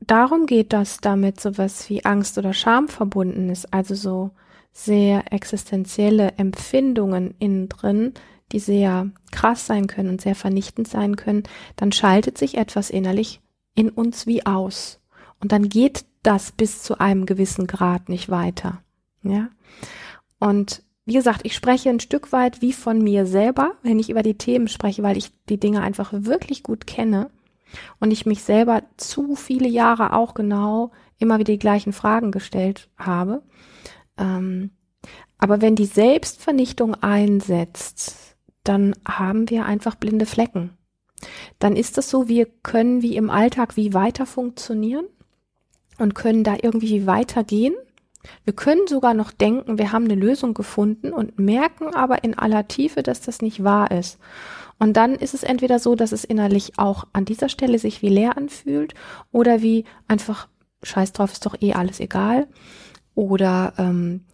darum 0.00 0.46
geht, 0.46 0.72
dass 0.72 0.98
damit 0.98 1.40
sowas 1.40 1.90
wie 1.90 2.04
Angst 2.04 2.38
oder 2.38 2.52
Scham 2.52 2.88
verbunden 2.88 3.50
ist, 3.50 3.72
also 3.74 3.94
so 3.94 4.30
sehr 4.72 5.32
existenzielle 5.32 6.32
Empfindungen 6.36 7.34
innen 7.38 7.68
drin, 7.68 8.14
die 8.52 8.60
sehr 8.60 9.10
krass 9.32 9.66
sein 9.66 9.88
können 9.88 10.08
und 10.08 10.20
sehr 10.20 10.34
vernichtend 10.34 10.88
sein 10.88 11.16
können, 11.16 11.42
dann 11.76 11.92
schaltet 11.92 12.38
sich 12.38 12.56
etwas 12.56 12.88
innerlich 12.88 13.40
in 13.74 13.90
uns 13.90 14.26
wie 14.26 14.46
aus. 14.46 15.00
Und 15.40 15.52
dann 15.52 15.68
geht 15.68 16.06
das 16.22 16.52
bis 16.52 16.82
zu 16.82 16.98
einem 17.00 17.26
gewissen 17.26 17.66
Grad 17.66 18.08
nicht 18.08 18.30
weiter. 18.30 18.82
Ja. 19.22 19.48
Und 20.38 20.82
wie 21.08 21.14
gesagt, 21.14 21.40
ich 21.44 21.54
spreche 21.54 21.88
ein 21.88 22.00
Stück 22.00 22.32
weit 22.32 22.60
wie 22.60 22.74
von 22.74 23.02
mir 23.02 23.24
selber, 23.24 23.72
wenn 23.82 23.98
ich 23.98 24.10
über 24.10 24.22
die 24.22 24.36
Themen 24.36 24.68
spreche, 24.68 25.02
weil 25.02 25.16
ich 25.16 25.32
die 25.48 25.58
Dinge 25.58 25.80
einfach 25.80 26.12
wirklich 26.12 26.62
gut 26.62 26.86
kenne 26.86 27.30
und 27.98 28.10
ich 28.10 28.26
mich 28.26 28.42
selber 28.42 28.82
zu 28.98 29.34
viele 29.34 29.68
Jahre 29.68 30.12
auch 30.12 30.34
genau 30.34 30.90
immer 31.18 31.38
wieder 31.38 31.54
die 31.54 31.58
gleichen 31.58 31.94
Fragen 31.94 32.30
gestellt 32.30 32.90
habe. 32.98 33.42
Ähm, 34.18 34.72
aber 35.38 35.62
wenn 35.62 35.76
die 35.76 35.86
Selbstvernichtung 35.86 36.94
einsetzt, 36.94 38.36
dann 38.62 38.94
haben 39.06 39.48
wir 39.48 39.64
einfach 39.64 39.94
blinde 39.94 40.26
Flecken. 40.26 40.76
Dann 41.58 41.74
ist 41.74 41.96
es 41.96 42.10
so, 42.10 42.28
wir 42.28 42.44
können 42.44 43.00
wie 43.00 43.16
im 43.16 43.30
Alltag 43.30 43.78
wie 43.78 43.94
weiter 43.94 44.26
funktionieren 44.26 45.06
und 45.96 46.14
können 46.14 46.44
da 46.44 46.58
irgendwie 46.60 47.06
weitergehen. 47.06 47.74
Wir 48.44 48.52
können 48.52 48.86
sogar 48.86 49.14
noch 49.14 49.32
denken, 49.32 49.78
wir 49.78 49.92
haben 49.92 50.04
eine 50.04 50.14
Lösung 50.14 50.54
gefunden 50.54 51.12
und 51.12 51.38
merken 51.38 51.94
aber 51.94 52.24
in 52.24 52.36
aller 52.36 52.68
Tiefe, 52.68 53.02
dass 53.02 53.20
das 53.20 53.42
nicht 53.42 53.64
wahr 53.64 53.90
ist. 53.90 54.18
Und 54.78 54.96
dann 54.96 55.14
ist 55.14 55.34
es 55.34 55.42
entweder 55.42 55.78
so, 55.78 55.94
dass 55.94 56.12
es 56.12 56.24
innerlich 56.24 56.78
auch 56.78 57.04
an 57.12 57.24
dieser 57.24 57.48
Stelle 57.48 57.78
sich 57.78 58.02
wie 58.02 58.08
leer 58.08 58.36
anfühlt 58.36 58.94
oder 59.32 59.60
wie 59.62 59.84
einfach, 60.06 60.48
scheiß 60.82 61.12
drauf, 61.12 61.32
ist 61.32 61.46
doch 61.46 61.56
eh 61.60 61.74
alles 61.74 62.00
egal. 62.00 62.46
Oder 63.14 63.72
ähm, 63.78 64.24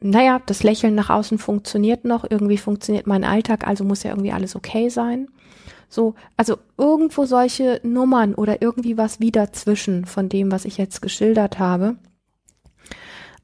naja, 0.00 0.40
das 0.44 0.62
Lächeln 0.62 0.94
nach 0.94 1.10
außen 1.10 1.38
funktioniert 1.38 2.04
noch, 2.04 2.28
irgendwie 2.28 2.58
funktioniert 2.58 3.06
mein 3.06 3.24
Alltag, 3.24 3.66
also 3.66 3.84
muss 3.84 4.02
ja 4.02 4.10
irgendwie 4.10 4.32
alles 4.32 4.56
okay 4.56 4.88
sein. 4.88 5.28
So, 5.88 6.14
also 6.36 6.58
irgendwo 6.76 7.24
solche 7.24 7.80
Nummern 7.84 8.34
oder 8.34 8.60
irgendwie 8.60 8.98
was 8.98 9.20
wieder 9.20 9.52
zwischen 9.52 10.04
von 10.04 10.28
dem, 10.28 10.50
was 10.50 10.64
ich 10.64 10.78
jetzt 10.78 11.00
geschildert 11.00 11.60
habe. 11.60 11.96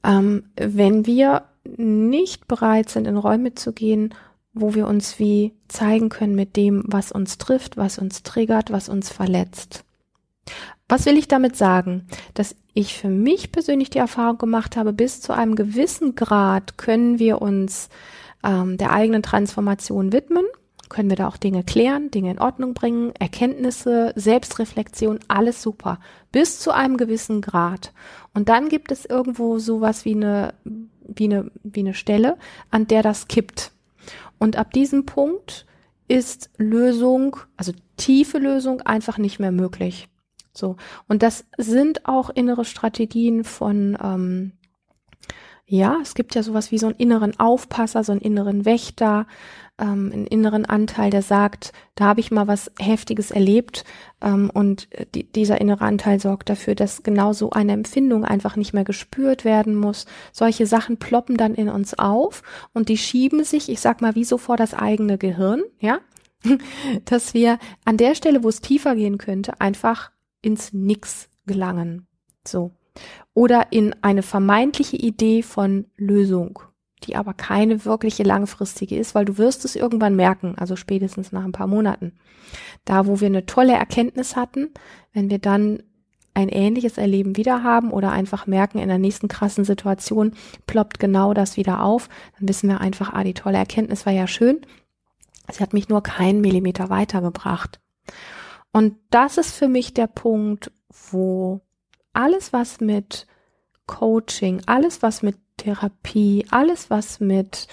Ähm, 0.05 0.45
wenn 0.57 1.07
wir 1.07 1.45
nicht 1.65 2.49
bereit 2.49 2.89
sind, 2.89 3.07
in 3.07 3.17
Räume 3.17 3.55
zu 3.55 3.73
gehen, 3.73 4.15
wo 4.53 4.75
wir 4.75 4.87
uns 4.87 5.19
wie 5.19 5.55
zeigen 5.69 6.09
können 6.09 6.35
mit 6.35 6.57
dem, 6.57 6.83
was 6.87 7.13
uns 7.13 7.39
trifft, 7.39 7.77
was 7.77 7.99
uns 7.99 8.23
triggert, 8.23 8.71
was 8.71 8.89
uns 8.89 9.09
verletzt. 9.09 9.85
Was 10.89 11.07
will 11.07 11.17
ich 11.17 11.29
damit 11.29 11.57
sagen? 11.57 12.07
Dass 12.35 12.55
ich 12.75 12.99
für 12.99 13.09
mich 13.09 13.53
persönlich 13.53 13.91
die 13.91 13.99
Erfahrung 13.99 14.39
gemacht 14.39 14.77
habe, 14.77 14.93
bis 14.93 15.21
zu 15.21 15.33
einem 15.33 15.55
gewissen 15.55 16.15
Grad 16.15 16.77
können 16.77 17.19
wir 17.19 17.41
uns 17.41 17.89
ähm, 18.45 18.77
der 18.77 18.93
eigenen 18.93 19.23
Transformation 19.23 20.13
widmen, 20.13 20.45
können 20.93 21.09
wir 21.09 21.17
da 21.17 21.27
auch 21.27 21.39
Dinge 21.39 21.65
klären, 21.65 22.11
Dinge 22.11 22.31
in 22.31 22.39
Ordnung 22.39 22.75
bringen, 22.75 23.13
Erkenntnisse, 23.19 24.13
Selbstreflexion, 24.15 25.19
alles 25.27 25.63
super, 25.63 25.99
bis 26.31 26.61
zu 26.61 26.71
einem 26.71 26.97
gewissen 26.97 27.41
Grad. 27.41 27.93
Und 28.35 28.49
dann 28.49 28.69
gibt 28.69 28.93
es 28.93 29.07
irgendwo 29.07 29.59
sowas 29.59 30.05
wie 30.05 30.15
eine, 30.15 30.55
wie 30.65 31.25
eine, 31.25 31.51
wie 31.65 31.81
eine 31.81 31.95
Stelle, 31.95 32.37
an 32.71 32.87
der 32.87 33.03
das 33.03 33.27
kippt. 33.27 33.73
Und 34.39 34.57
ab 34.57 34.73
diesem 34.73 35.07
Punkt 35.07 35.67
ist 36.09 36.51
Lösung, 36.59 37.39
also 37.57 37.73
tiefe 37.97 38.39
Lösung 38.39 38.83
einfach 38.83 39.17
nicht 39.17 39.39
mehr 39.39 39.53
möglich. 39.53 40.09
So. 40.53 40.77
Und 41.09 41.23
das 41.23 41.47
sind 41.57 42.07
auch 42.07 42.29
innere 42.29 42.65
Strategien 42.65 43.45
von, 43.45 43.97
ähm, 44.03 44.53
ja, 45.65 45.99
es 46.03 46.15
gibt 46.15 46.35
ja 46.35 46.43
sowas 46.43 46.71
wie 46.71 46.77
so 46.77 46.87
einen 46.87 46.97
inneren 46.97 47.39
Aufpasser, 47.41 48.05
so 48.05 48.13
einen 48.13 48.21
inneren 48.21 48.67
Wächter, 48.67 49.27
ähm, 49.79 50.11
einen 50.12 50.26
inneren 50.26 50.64
Anteil, 50.64 51.11
der 51.11 51.23
sagt, 51.23 51.73
da 51.95 52.05
habe 52.05 52.21
ich 52.21 52.31
mal 52.31 52.47
was 52.47 52.71
Heftiges 52.79 53.31
erlebt 53.31 53.85
ähm, 54.21 54.50
und 54.52 54.88
äh, 54.93 55.07
die, 55.14 55.25
dieser 55.25 55.61
innere 55.61 55.85
Anteil 55.85 56.21
sorgt 56.21 56.50
dafür, 56.50 56.75
dass 56.75 57.02
genau 57.02 57.33
so 57.33 57.50
eine 57.50 57.73
Empfindung 57.73 58.25
einfach 58.25 58.57
nicht 58.57 58.73
mehr 58.73 58.85
gespürt 58.85 59.45
werden 59.45 59.75
muss. 59.75 60.07
Solche 60.33 60.67
Sachen 60.67 60.99
ploppen 60.99 61.37
dann 61.37 61.55
in 61.55 61.69
uns 61.69 61.99
auf 61.99 62.43
und 62.73 62.88
die 62.88 62.99
schieben 62.99 63.45
sich, 63.45 63.69
ich 63.69 63.81
sag 63.81 64.00
mal, 64.02 64.14
wie 64.14 64.25
so 64.25 64.38
vor 64.38 64.57
das 64.57 64.75
eigene 64.75 65.19
Gehirn, 65.19 65.62
ja, 65.81 66.00
dass 67.05 67.35
wir 67.35 67.59
an 67.85 67.97
der 67.97 68.14
Stelle, 68.14 68.43
wo 68.43 68.49
es 68.49 68.61
tiefer 68.61 68.95
gehen 68.95 69.19
könnte, 69.19 69.61
einfach 69.61 70.11
ins 70.43 70.73
Nix 70.73 71.29
gelangen. 71.47 72.07
So. 72.47 72.73
Oder 73.33 73.69
in 73.71 73.95
eine 74.02 74.23
vermeintliche 74.23 74.97
Idee 74.97 75.43
von 75.43 75.87
Lösung. 75.97 76.61
Die 77.03 77.17
aber 77.17 77.35
keine 77.35 77.85
wirkliche 77.85 78.23
langfristige 78.23 78.97
ist, 78.97 79.15
weil 79.15 79.25
du 79.25 79.39
wirst 79.39 79.65
es 79.65 79.77
irgendwann 79.77 80.17
merken, 80.17 80.55
also 80.57 80.77
spätestens 80.77 81.33
nach 81.33 81.45
ein 81.45 81.53
paar 81.53 81.67
Monaten. 81.67 82.13
Da, 82.85 83.07
wo 83.07 83.21
wir 83.21 83.27
eine 83.27 83.47
tolle 83.47 83.75
Erkenntnis 83.75 84.37
hatten, 84.37 84.71
wenn 85.13 85.31
wir 85.31 85.39
dann 85.39 85.83
ein 86.35 86.49
ähnliches 86.49 86.99
Erleben 86.99 87.37
wieder 87.37 87.63
haben 87.63 87.91
oder 87.91 88.11
einfach 88.11 88.47
merken, 88.47 88.79
in 88.79 88.89
der 88.89 88.99
nächsten 88.99 89.29
krassen 89.29 89.65
Situation 89.65 90.33
ploppt 90.67 90.99
genau 90.99 91.35
das 91.35 91.57
wieder 91.57 91.83
auf, 91.83 92.09
dann 92.39 92.49
wissen 92.49 92.69
wir 92.69 92.81
einfach, 92.81 93.13
ah, 93.13 93.23
die 93.23 93.35
tolle 93.35 93.59
Erkenntnis 93.59 94.07
war 94.07 94.13
ja 94.13 94.27
schön. 94.27 94.61
Sie 95.51 95.63
hat 95.63 95.75
mich 95.75 95.89
nur 95.89 96.03
keinen 96.03 96.41
Millimeter 96.41 96.89
weitergebracht. 96.89 97.81
Und 98.73 98.97
das 99.11 99.37
ist 99.37 99.55
für 99.55 99.69
mich 99.69 99.93
der 99.93 100.07
Punkt, 100.07 100.73
wo 101.11 101.61
alles, 102.15 102.53
was 102.53 102.81
mit 102.81 103.27
Coaching, 103.87 104.63
alles, 104.67 105.03
was 105.03 105.23
mit 105.23 105.37
Therapie, 105.57 106.47
alles, 106.51 106.91
was 106.91 107.21
mit 107.21 107.69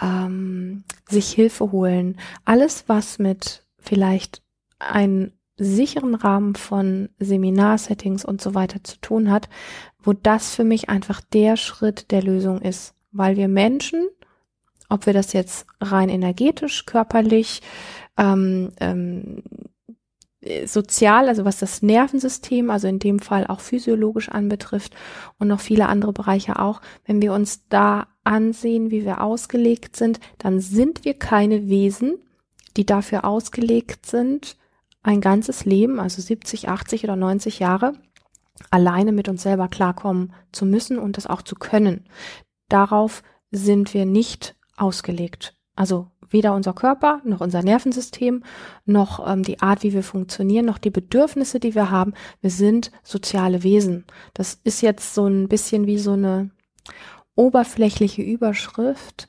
ähm, 0.00 0.84
sich 1.08 1.32
Hilfe 1.32 1.72
holen, 1.72 2.18
alles, 2.44 2.84
was 2.88 3.18
mit 3.18 3.64
vielleicht 3.78 4.42
ein 4.78 5.32
sicheren 5.56 6.14
Rahmen 6.14 6.56
von 6.56 7.10
Seminarsettings 7.18 8.24
und 8.24 8.40
so 8.40 8.54
weiter 8.54 8.82
zu 8.82 9.00
tun 9.00 9.30
hat, 9.30 9.48
wo 10.02 10.12
das 10.12 10.54
für 10.54 10.64
mich 10.64 10.88
einfach 10.88 11.20
der 11.20 11.56
Schritt 11.56 12.10
der 12.10 12.22
Lösung 12.22 12.60
ist, 12.60 12.94
weil 13.12 13.36
wir 13.36 13.48
Menschen, 13.48 14.08
ob 14.88 15.06
wir 15.06 15.12
das 15.12 15.32
jetzt 15.32 15.66
rein 15.80 16.08
energetisch, 16.08 16.86
körperlich, 16.86 17.62
ähm, 18.18 18.72
ähm, 18.80 19.42
sozial, 20.66 21.28
also 21.28 21.44
was 21.44 21.58
das 21.58 21.82
Nervensystem, 21.82 22.70
also 22.70 22.86
in 22.88 22.98
dem 22.98 23.18
Fall 23.18 23.46
auch 23.46 23.60
physiologisch 23.60 24.28
anbetrifft 24.28 24.94
und 25.38 25.48
noch 25.48 25.60
viele 25.60 25.88
andere 25.88 26.12
Bereiche 26.12 26.58
auch, 26.58 26.80
wenn 27.06 27.22
wir 27.22 27.32
uns 27.32 27.66
da 27.68 28.08
ansehen, 28.24 28.90
wie 28.90 29.04
wir 29.04 29.22
ausgelegt 29.22 29.96
sind, 29.96 30.20
dann 30.38 30.60
sind 30.60 31.04
wir 31.04 31.14
keine 31.14 31.68
Wesen, 31.68 32.18
die 32.76 32.86
dafür 32.86 33.24
ausgelegt 33.24 34.06
sind, 34.06 34.56
ein 35.02 35.20
ganzes 35.20 35.64
Leben, 35.64 36.00
also 36.00 36.20
70, 36.20 36.68
80 36.68 37.04
oder 37.04 37.16
90 37.16 37.58
Jahre, 37.58 37.94
alleine 38.70 39.12
mit 39.12 39.28
uns 39.28 39.42
selber 39.42 39.68
klarkommen 39.68 40.32
zu 40.52 40.66
müssen 40.66 40.98
und 40.98 41.16
das 41.16 41.26
auch 41.26 41.42
zu 41.42 41.54
können. 41.54 42.06
Darauf 42.68 43.22
sind 43.50 43.94
wir 43.94 44.06
nicht 44.06 44.56
ausgelegt. 44.76 45.54
Also 45.76 46.08
weder 46.34 46.52
unser 46.52 46.74
Körper 46.74 47.22
noch 47.24 47.40
unser 47.40 47.62
Nervensystem 47.62 48.42
noch 48.84 49.26
ähm, 49.26 49.42
die 49.42 49.62
Art, 49.62 49.82
wie 49.82 49.94
wir 49.94 50.02
funktionieren, 50.02 50.66
noch 50.66 50.76
die 50.76 50.90
Bedürfnisse, 50.90 51.60
die 51.60 51.74
wir 51.74 51.90
haben. 51.90 52.12
Wir 52.42 52.50
sind 52.50 52.90
soziale 53.02 53.62
Wesen. 53.62 54.04
Das 54.34 54.60
ist 54.64 54.82
jetzt 54.82 55.14
so 55.14 55.26
ein 55.26 55.48
bisschen 55.48 55.86
wie 55.86 55.98
so 55.98 56.12
eine 56.12 56.50
oberflächliche 57.36 58.20
Überschrift. 58.20 59.28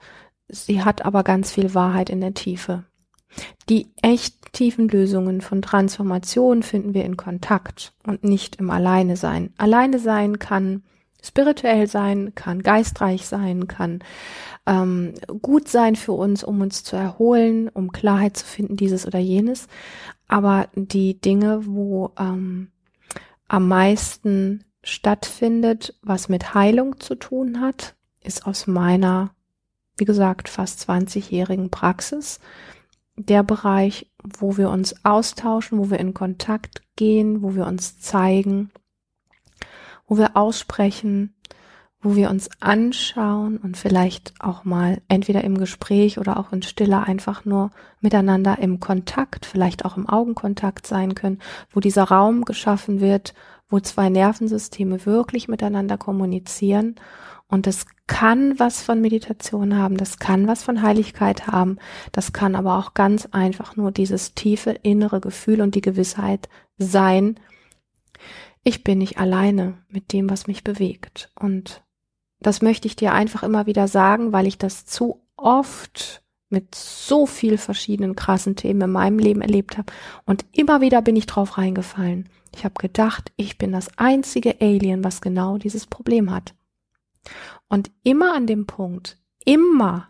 Sie 0.49 0.83
hat 0.83 1.05
aber 1.05 1.23
ganz 1.23 1.51
viel 1.51 1.73
Wahrheit 1.73 2.09
in 2.09 2.19
der 2.19 2.33
Tiefe. 2.33 2.83
Die 3.69 3.91
echt 4.01 4.53
tiefen 4.53 4.87
Lösungen 4.87 5.41
von 5.41 5.61
Transformation 5.61 6.63
finden 6.63 6.93
wir 6.93 7.05
in 7.05 7.17
Kontakt 7.17 7.93
und 8.05 8.23
nicht 8.23 8.57
im 8.57 8.69
Alleine 8.69 9.17
sein. 9.17 9.53
Alleine 9.57 9.99
sein 9.99 10.39
kann 10.39 10.83
spirituell 11.25 11.87
sein, 11.87 12.33
kann 12.35 12.61
geistreich 12.61 13.25
sein, 13.25 13.67
kann 13.67 13.99
ähm, 14.65 15.13
gut 15.41 15.67
sein 15.67 15.95
für 15.95 16.13
uns, 16.13 16.43
um 16.43 16.61
uns 16.61 16.83
zu 16.83 16.95
erholen, 16.95 17.69
um 17.69 17.91
Klarheit 17.91 18.37
zu 18.37 18.45
finden, 18.45 18.77
dieses 18.77 19.05
oder 19.05 19.19
jenes. 19.19 19.67
Aber 20.27 20.69
die 20.75 21.19
Dinge, 21.19 21.65
wo 21.65 22.11
ähm, 22.17 22.69
am 23.47 23.67
meisten 23.67 24.63
stattfindet, 24.83 25.95
was 26.01 26.29
mit 26.29 26.53
Heilung 26.53 26.99
zu 26.99 27.15
tun 27.15 27.61
hat, 27.61 27.95
ist 28.21 28.45
aus 28.45 28.67
meiner, 28.67 29.31
wie 29.97 30.05
gesagt, 30.05 30.49
fast 30.49 30.89
20-jährigen 30.89 31.69
Praxis 31.69 32.39
der 33.17 33.43
Bereich, 33.43 34.11
wo 34.23 34.57
wir 34.57 34.69
uns 34.69 35.05
austauschen, 35.05 35.79
wo 35.79 35.89
wir 35.89 35.99
in 35.99 36.13
Kontakt 36.13 36.81
gehen, 36.95 37.41
wo 37.41 37.55
wir 37.55 37.65
uns 37.65 37.99
zeigen, 37.99 38.71
wo 40.07 40.17
wir 40.17 40.37
aussprechen, 40.37 41.35
wo 42.05 42.15
wir 42.15 42.29
uns 42.29 42.49
anschauen 42.59 43.57
und 43.57 43.77
vielleicht 43.77 44.33
auch 44.39 44.63
mal 44.63 45.01
entweder 45.07 45.43
im 45.43 45.57
Gespräch 45.57 46.19
oder 46.19 46.37
auch 46.37 46.51
in 46.51 46.61
Stille 46.61 47.01
einfach 47.01 47.45
nur 47.45 47.71
miteinander 47.99 48.59
im 48.59 48.79
Kontakt, 48.79 49.45
vielleicht 49.45 49.85
auch 49.85 49.97
im 49.97 50.07
Augenkontakt 50.07 50.85
sein 50.85 51.15
können, 51.15 51.39
wo 51.71 51.79
dieser 51.79 52.03
Raum 52.03 52.45
geschaffen 52.45 53.01
wird, 53.01 53.33
wo 53.69 53.79
zwei 53.79 54.09
Nervensysteme 54.09 55.05
wirklich 55.07 55.47
miteinander 55.47 55.97
kommunizieren. 55.97 56.95
Und 57.47 57.65
das 57.65 57.87
kann 58.05 58.59
was 58.59 58.83
von 58.83 59.01
Meditation 59.01 59.75
haben, 59.75 59.97
das 59.97 60.19
kann 60.19 60.47
was 60.47 60.63
von 60.63 60.83
Heiligkeit 60.83 61.47
haben, 61.47 61.77
das 62.11 62.33
kann 62.33 62.55
aber 62.55 62.77
auch 62.77 62.93
ganz 62.93 63.27
einfach 63.31 63.75
nur 63.75 63.91
dieses 63.91 64.35
tiefe 64.35 64.71
innere 64.71 65.21
Gefühl 65.21 65.61
und 65.61 65.73
die 65.73 65.81
Gewissheit 65.81 66.49
sein, 66.77 67.39
ich 68.65 68.83
bin 68.83 68.97
nicht 68.97 69.19
alleine 69.19 69.77
mit 69.87 70.11
dem, 70.11 70.29
was 70.29 70.47
mich 70.47 70.63
bewegt. 70.63 71.31
Und 71.39 71.83
das 72.39 72.61
möchte 72.61 72.87
ich 72.87 72.95
dir 72.95 73.13
einfach 73.13 73.43
immer 73.43 73.67
wieder 73.67 73.87
sagen, 73.87 74.33
weil 74.33 74.47
ich 74.47 74.57
das 74.57 74.85
zu 74.85 75.21
oft 75.37 76.23
mit 76.49 76.73
so 76.73 77.27
viel 77.27 77.57
verschiedenen 77.57 78.15
krassen 78.15 78.55
Themen 78.55 78.81
in 78.81 78.91
meinem 78.91 79.19
Leben 79.19 79.41
erlebt 79.41 79.77
habe. 79.77 79.93
Und 80.25 80.45
immer 80.51 80.81
wieder 80.81 81.01
bin 81.03 81.15
ich 81.15 81.27
drauf 81.27 81.59
reingefallen. 81.59 82.27
Ich 82.55 82.65
habe 82.65 82.75
gedacht, 82.75 83.31
ich 83.35 83.57
bin 83.59 83.71
das 83.71 83.97
einzige 83.97 84.59
Alien, 84.59 85.03
was 85.03 85.21
genau 85.21 85.57
dieses 85.57 85.85
Problem 85.85 86.31
hat. 86.31 86.55
Und 87.69 87.91
immer 88.03 88.33
an 88.33 88.47
dem 88.47 88.65
Punkt, 88.65 89.19
immer 89.45 90.07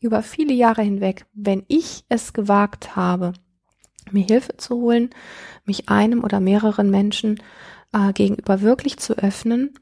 über 0.00 0.22
viele 0.22 0.54
Jahre 0.54 0.82
hinweg, 0.82 1.26
wenn 1.34 1.64
ich 1.68 2.04
es 2.08 2.32
gewagt 2.32 2.96
habe, 2.96 3.34
mir 4.10 4.24
Hilfe 4.24 4.56
zu 4.56 4.76
holen, 4.76 5.10
mich 5.64 5.90
einem 5.90 6.24
oder 6.24 6.40
mehreren 6.40 6.90
Menschen 6.90 7.42
äh, 7.92 8.12
gegenüber 8.12 8.60
wirklich 8.60 8.98
zu 8.98 9.16
öffnen, 9.18 9.74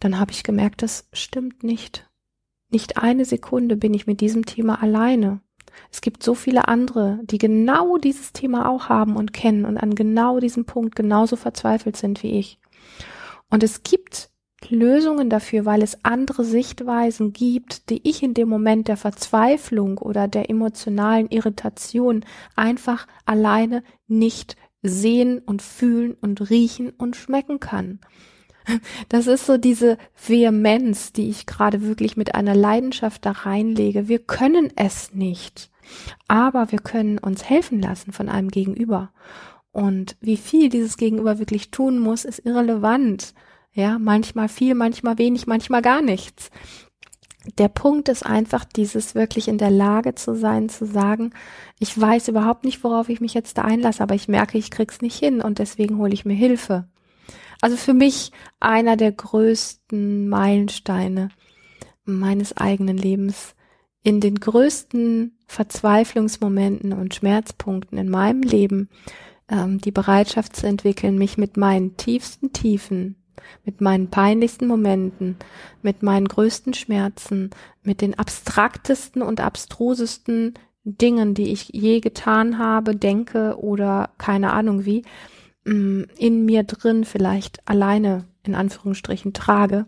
dann 0.00 0.18
habe 0.18 0.32
ich 0.32 0.42
gemerkt, 0.42 0.82
das 0.82 1.08
stimmt 1.12 1.62
nicht. 1.62 2.08
Nicht 2.70 2.96
eine 2.96 3.24
Sekunde 3.24 3.76
bin 3.76 3.94
ich 3.94 4.06
mit 4.06 4.20
diesem 4.20 4.46
Thema 4.46 4.82
alleine. 4.82 5.40
Es 5.90 6.00
gibt 6.00 6.22
so 6.22 6.34
viele 6.34 6.68
andere, 6.68 7.20
die 7.24 7.38
genau 7.38 7.98
dieses 7.98 8.32
Thema 8.32 8.68
auch 8.68 8.88
haben 8.88 9.16
und 9.16 9.32
kennen 9.32 9.64
und 9.64 9.76
an 9.78 9.94
genau 9.94 10.40
diesem 10.40 10.64
Punkt 10.64 10.96
genauso 10.96 11.36
verzweifelt 11.36 11.96
sind 11.96 12.22
wie 12.22 12.38
ich. 12.38 12.58
Und 13.50 13.62
es 13.62 13.82
gibt 13.82 14.30
Lösungen 14.68 15.28
dafür, 15.28 15.64
weil 15.64 15.82
es 15.82 16.04
andere 16.04 16.44
Sichtweisen 16.44 17.32
gibt, 17.32 17.90
die 17.90 18.08
ich 18.08 18.22
in 18.22 18.34
dem 18.34 18.48
Moment 18.48 18.88
der 18.88 18.96
Verzweiflung 18.96 19.98
oder 19.98 20.28
der 20.28 20.50
emotionalen 20.50 21.28
Irritation 21.28 22.24
einfach 22.54 23.06
alleine 23.26 23.82
nicht 24.06 24.56
sehen 24.82 25.38
und 25.38 25.62
fühlen 25.62 26.16
und 26.20 26.50
riechen 26.50 26.90
und 26.90 27.16
schmecken 27.16 27.60
kann. 27.60 28.00
Das 29.08 29.26
ist 29.26 29.46
so 29.46 29.56
diese 29.56 29.98
Vehemenz, 30.14 31.12
die 31.12 31.28
ich 31.28 31.46
gerade 31.46 31.82
wirklich 31.82 32.16
mit 32.16 32.34
einer 32.34 32.54
Leidenschaft 32.54 33.26
da 33.26 33.32
reinlege. 33.32 34.08
Wir 34.08 34.20
können 34.20 34.72
es 34.76 35.12
nicht, 35.12 35.70
aber 36.28 36.70
wir 36.70 36.78
können 36.78 37.18
uns 37.18 37.44
helfen 37.44 37.80
lassen 37.80 38.12
von 38.12 38.28
einem 38.28 38.48
Gegenüber. 38.48 39.10
Und 39.72 40.16
wie 40.20 40.36
viel 40.36 40.68
dieses 40.68 40.96
Gegenüber 40.96 41.38
wirklich 41.38 41.70
tun 41.70 41.98
muss, 41.98 42.24
ist 42.24 42.44
irrelevant. 42.44 43.34
Ja, 43.72 43.98
manchmal 43.98 44.48
viel, 44.48 44.74
manchmal 44.74 45.18
wenig, 45.18 45.46
manchmal 45.46 45.80
gar 45.80 46.02
nichts. 46.02 46.50
Der 47.58 47.68
Punkt 47.68 48.08
ist 48.08 48.24
einfach 48.24 48.64
dieses 48.64 49.14
wirklich 49.14 49.48
in 49.48 49.58
der 49.58 49.70
Lage 49.70 50.14
zu 50.14 50.36
sein, 50.36 50.68
zu 50.68 50.86
sagen, 50.86 51.32
ich 51.80 51.98
weiß 51.98 52.28
überhaupt 52.28 52.64
nicht, 52.64 52.84
worauf 52.84 53.08
ich 53.08 53.20
mich 53.20 53.34
jetzt 53.34 53.58
da 53.58 53.62
einlasse, 53.62 54.02
aber 54.02 54.14
ich 54.14 54.28
merke, 54.28 54.58
ich 54.58 54.70
krieg's 54.70 55.00
nicht 55.00 55.18
hin 55.18 55.40
und 55.40 55.58
deswegen 55.58 55.98
hole 55.98 56.12
ich 56.12 56.24
mir 56.24 56.34
Hilfe. 56.34 56.86
Also 57.60 57.76
für 57.76 57.94
mich 57.94 58.32
einer 58.60 58.96
der 58.96 59.12
größten 59.12 60.28
Meilensteine 60.28 61.30
meines 62.04 62.56
eigenen 62.56 62.96
Lebens 62.96 63.54
in 64.02 64.20
den 64.20 64.36
größten 64.36 65.38
Verzweiflungsmomenten 65.46 66.92
und 66.92 67.14
Schmerzpunkten 67.14 67.98
in 67.98 68.08
meinem 68.08 68.42
Leben 68.42 68.88
ähm, 69.48 69.78
die 69.78 69.92
Bereitschaft 69.92 70.56
zu 70.56 70.66
entwickeln, 70.66 71.18
mich 71.18 71.38
mit 71.38 71.56
meinen 71.56 71.96
tiefsten 71.96 72.52
Tiefen 72.52 73.21
mit 73.64 73.80
meinen 73.80 74.08
peinlichsten 74.08 74.66
Momenten, 74.66 75.36
mit 75.82 76.02
meinen 76.02 76.28
größten 76.28 76.74
Schmerzen, 76.74 77.50
mit 77.82 78.00
den 78.00 78.18
abstraktesten 78.18 79.22
und 79.22 79.40
abstrusesten 79.40 80.54
Dingen, 80.84 81.34
die 81.34 81.52
ich 81.52 81.68
je 81.72 82.00
getan 82.00 82.58
habe, 82.58 82.96
denke 82.96 83.56
oder 83.58 84.10
keine 84.18 84.52
Ahnung 84.52 84.84
wie, 84.84 85.02
mm, 85.64 86.02
in 86.18 86.44
mir 86.44 86.64
drin 86.64 87.04
vielleicht 87.04 87.66
alleine 87.68 88.24
in 88.42 88.54
Anführungsstrichen 88.54 89.32
trage, 89.32 89.86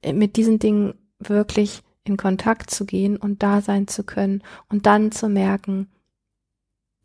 äh, 0.00 0.12
mit 0.12 0.36
diesen 0.36 0.58
Dingen 0.58 0.94
wirklich 1.18 1.82
in 2.04 2.16
Kontakt 2.16 2.70
zu 2.70 2.84
gehen 2.84 3.16
und 3.16 3.42
da 3.42 3.60
sein 3.60 3.86
zu 3.86 4.04
können 4.04 4.42
und 4.68 4.86
dann 4.86 5.12
zu 5.12 5.28
merken, 5.28 5.88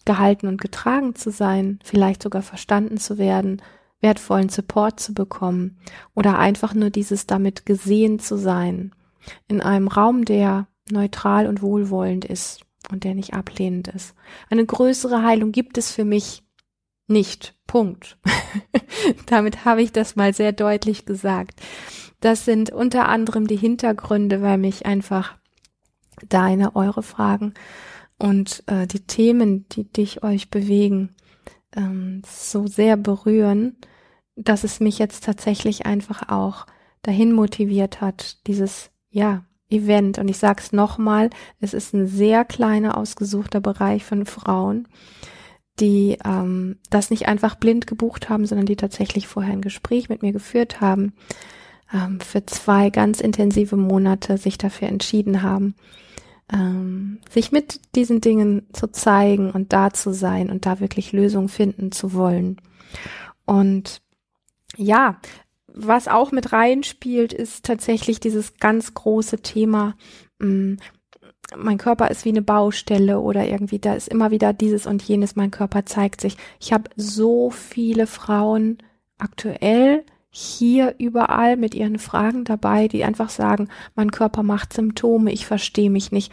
gehalten 0.06 0.48
und 0.48 0.60
getragen 0.60 1.16
zu 1.16 1.30
sein, 1.30 1.80
vielleicht 1.84 2.24
sogar 2.24 2.42
verstanden 2.42 2.98
zu 2.98 3.18
werden, 3.18 3.62
wertvollen 4.02 4.50
Support 4.50 5.00
zu 5.00 5.14
bekommen 5.14 5.78
oder 6.14 6.38
einfach 6.38 6.74
nur 6.74 6.90
dieses 6.90 7.28
damit 7.28 7.66
gesehen 7.66 8.20
zu 8.20 8.38
sein. 8.38 8.94
in 9.48 9.62
einem 9.62 9.90
Raum, 9.90 10.24
der 10.24 10.68
neutral 10.90 11.48
und 11.48 11.62
wohlwollend 11.62 12.24
ist 12.24 12.62
und 12.92 13.04
der 13.04 13.14
nicht 13.14 13.34
ablehnend 13.34 13.90
ist. 13.90 14.16
Eine 14.50 14.66
größere 14.66 15.24
Heilung 15.24 15.52
gibt 15.52 15.78
es 15.78 15.92
für 15.92 16.06
mich 16.06 16.44
nicht. 17.08 17.56
Punkt. 17.68 18.18
Damit 19.26 19.66
habe 19.66 19.82
ich 19.82 19.92
das 19.92 20.16
mal 20.16 20.34
sehr 20.34 20.54
deutlich 20.54 21.06
gesagt. 21.06 21.60
Das 22.22 22.46
sind 22.46 22.72
unter 22.72 23.10
anderem 23.10 23.48
die 23.48 23.58
Hintergründe, 23.58 24.42
weil 24.42 24.58
mich 24.58 24.86
einfach 24.86 25.38
deine, 26.30 26.76
eure 26.76 27.04
Fragen 27.04 27.54
und 28.18 28.64
äh, 28.68 28.88
die 28.88 29.02
Themen, 29.02 29.68
die 29.70 29.84
dich 29.84 30.24
euch 30.24 30.50
bewegen, 30.50 31.16
ähm, 31.78 32.22
so 32.28 32.68
sehr 32.68 32.98
berühren, 32.98 33.78
dass 34.36 34.64
es 34.64 34.80
mich 34.80 35.00
jetzt 35.00 35.24
tatsächlich 35.24 35.86
einfach 35.86 36.30
auch 36.30 36.66
dahin 37.04 37.32
motiviert 37.32 38.02
hat, 38.02 38.46
dieses, 38.48 38.92
ja, 39.10 39.46
Event. 39.70 40.18
Und 40.18 40.28
ich 40.28 40.38
sag's 40.38 40.72
nochmal, 40.72 41.30
es 41.60 41.74
ist 41.74 41.94
ein 41.94 42.08
sehr 42.08 42.46
kleiner, 42.46 42.98
ausgesuchter 42.98 43.60
Bereich 43.60 44.04
von 44.04 44.26
Frauen, 44.26 44.88
die 45.80 46.18
ähm, 46.26 46.78
das 46.90 47.10
nicht 47.10 47.28
einfach 47.28 47.56
blind 47.56 47.86
gebucht 47.88 48.30
haben, 48.30 48.46
sondern 48.46 48.66
die 48.66 48.76
tatsächlich 48.76 49.28
vorher 49.28 49.54
ein 49.54 49.62
Gespräch 49.62 50.10
mit 50.10 50.22
mir 50.22 50.32
geführt 50.32 50.82
haben, 50.82 51.14
ähm, 51.94 52.20
für 52.20 52.46
zwei 52.46 52.90
ganz 52.90 53.20
intensive 53.20 53.78
Monate 53.78 54.38
sich 54.38 54.58
dafür 54.58 54.88
entschieden 54.88 55.42
haben, 55.42 55.76
ähm, 56.52 57.20
sich 57.30 57.52
mit 57.52 57.82
diesen 57.96 58.22
Dingen 58.22 58.68
zu 58.74 58.88
zeigen 58.92 59.52
und 59.52 59.74
da 59.74 59.92
zu 59.92 60.14
sein 60.14 60.50
und 60.50 60.66
da 60.66 60.80
wirklich 60.80 61.12
Lösungen 61.12 61.50
finden 61.50 61.92
zu 61.92 62.14
wollen. 62.14 62.62
Und 63.46 64.02
ja, 64.76 65.20
was 65.68 66.08
auch 66.08 66.32
mit 66.32 66.54
reinspielt, 66.54 67.34
ist 67.34 67.66
tatsächlich 67.66 68.20
dieses 68.20 68.58
ganz 68.58 68.94
große 68.94 69.42
Thema, 69.42 69.96
mh, 70.40 70.48
mm, 70.48 70.78
mein 71.56 71.78
Körper 71.78 72.12
ist 72.12 72.26
wie 72.26 72.30
eine 72.30 72.42
Baustelle 72.42 73.22
oder 73.22 73.48
irgendwie, 73.48 73.80
da 73.80 73.94
ist 73.94 74.10
immer 74.10 74.32
wieder 74.32 74.52
dieses 74.52 74.86
und 74.86 75.02
jenes, 75.02 75.38
mein 75.38 75.52
Körper 75.52 75.86
zeigt 75.86 76.20
sich. 76.20 76.36
Ich 76.60 76.74
habe 76.74 76.90
so 76.98 77.52
viele 77.52 78.06
Frauen 78.06 78.80
aktuell 79.18 80.04
hier 80.40 80.94
überall 81.00 81.58
mit 81.58 81.74
ihren 81.74 81.98
Fragen 81.98 82.44
dabei, 82.44 82.88
die 82.88 83.04
einfach 83.04 83.30
sagen, 83.30 83.70
mein 83.96 84.12
Körper 84.12 84.44
macht 84.44 84.72
Symptome, 84.72 85.32
ich 85.32 85.48
verstehe 85.48 85.90
mich 85.90 86.12
nicht, 86.12 86.32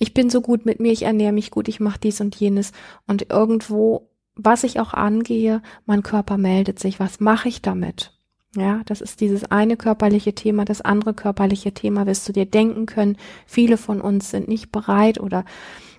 ich 0.00 0.12
bin 0.12 0.28
so 0.28 0.40
gut 0.40 0.66
mit 0.66 0.80
mir, 0.80 0.90
ich 0.90 1.02
ernähre 1.02 1.32
mich 1.32 1.52
gut, 1.52 1.68
ich 1.68 1.78
mache 1.78 2.00
dies 2.00 2.20
und 2.20 2.34
jenes 2.34 2.72
und 3.06 3.30
irgendwo, 3.30 4.08
was 4.34 4.64
ich 4.64 4.80
auch 4.80 4.92
angehe, 4.92 5.62
mein 5.86 6.02
Körper 6.02 6.36
meldet 6.36 6.80
sich, 6.80 6.98
was 6.98 7.20
mache 7.20 7.48
ich 7.48 7.62
damit? 7.62 8.18
Ja, 8.56 8.80
das 8.86 9.00
ist 9.00 9.20
dieses 9.20 9.44
eine 9.44 9.76
körperliche 9.76 10.34
Thema, 10.34 10.64
das 10.64 10.80
andere 10.80 11.14
körperliche 11.14 11.72
Thema 11.72 12.06
wirst 12.06 12.28
du 12.28 12.32
dir 12.32 12.46
denken 12.46 12.86
können. 12.86 13.16
Viele 13.46 13.76
von 13.76 14.00
uns 14.00 14.30
sind 14.30 14.48
nicht 14.48 14.72
bereit 14.72 15.20
oder 15.20 15.44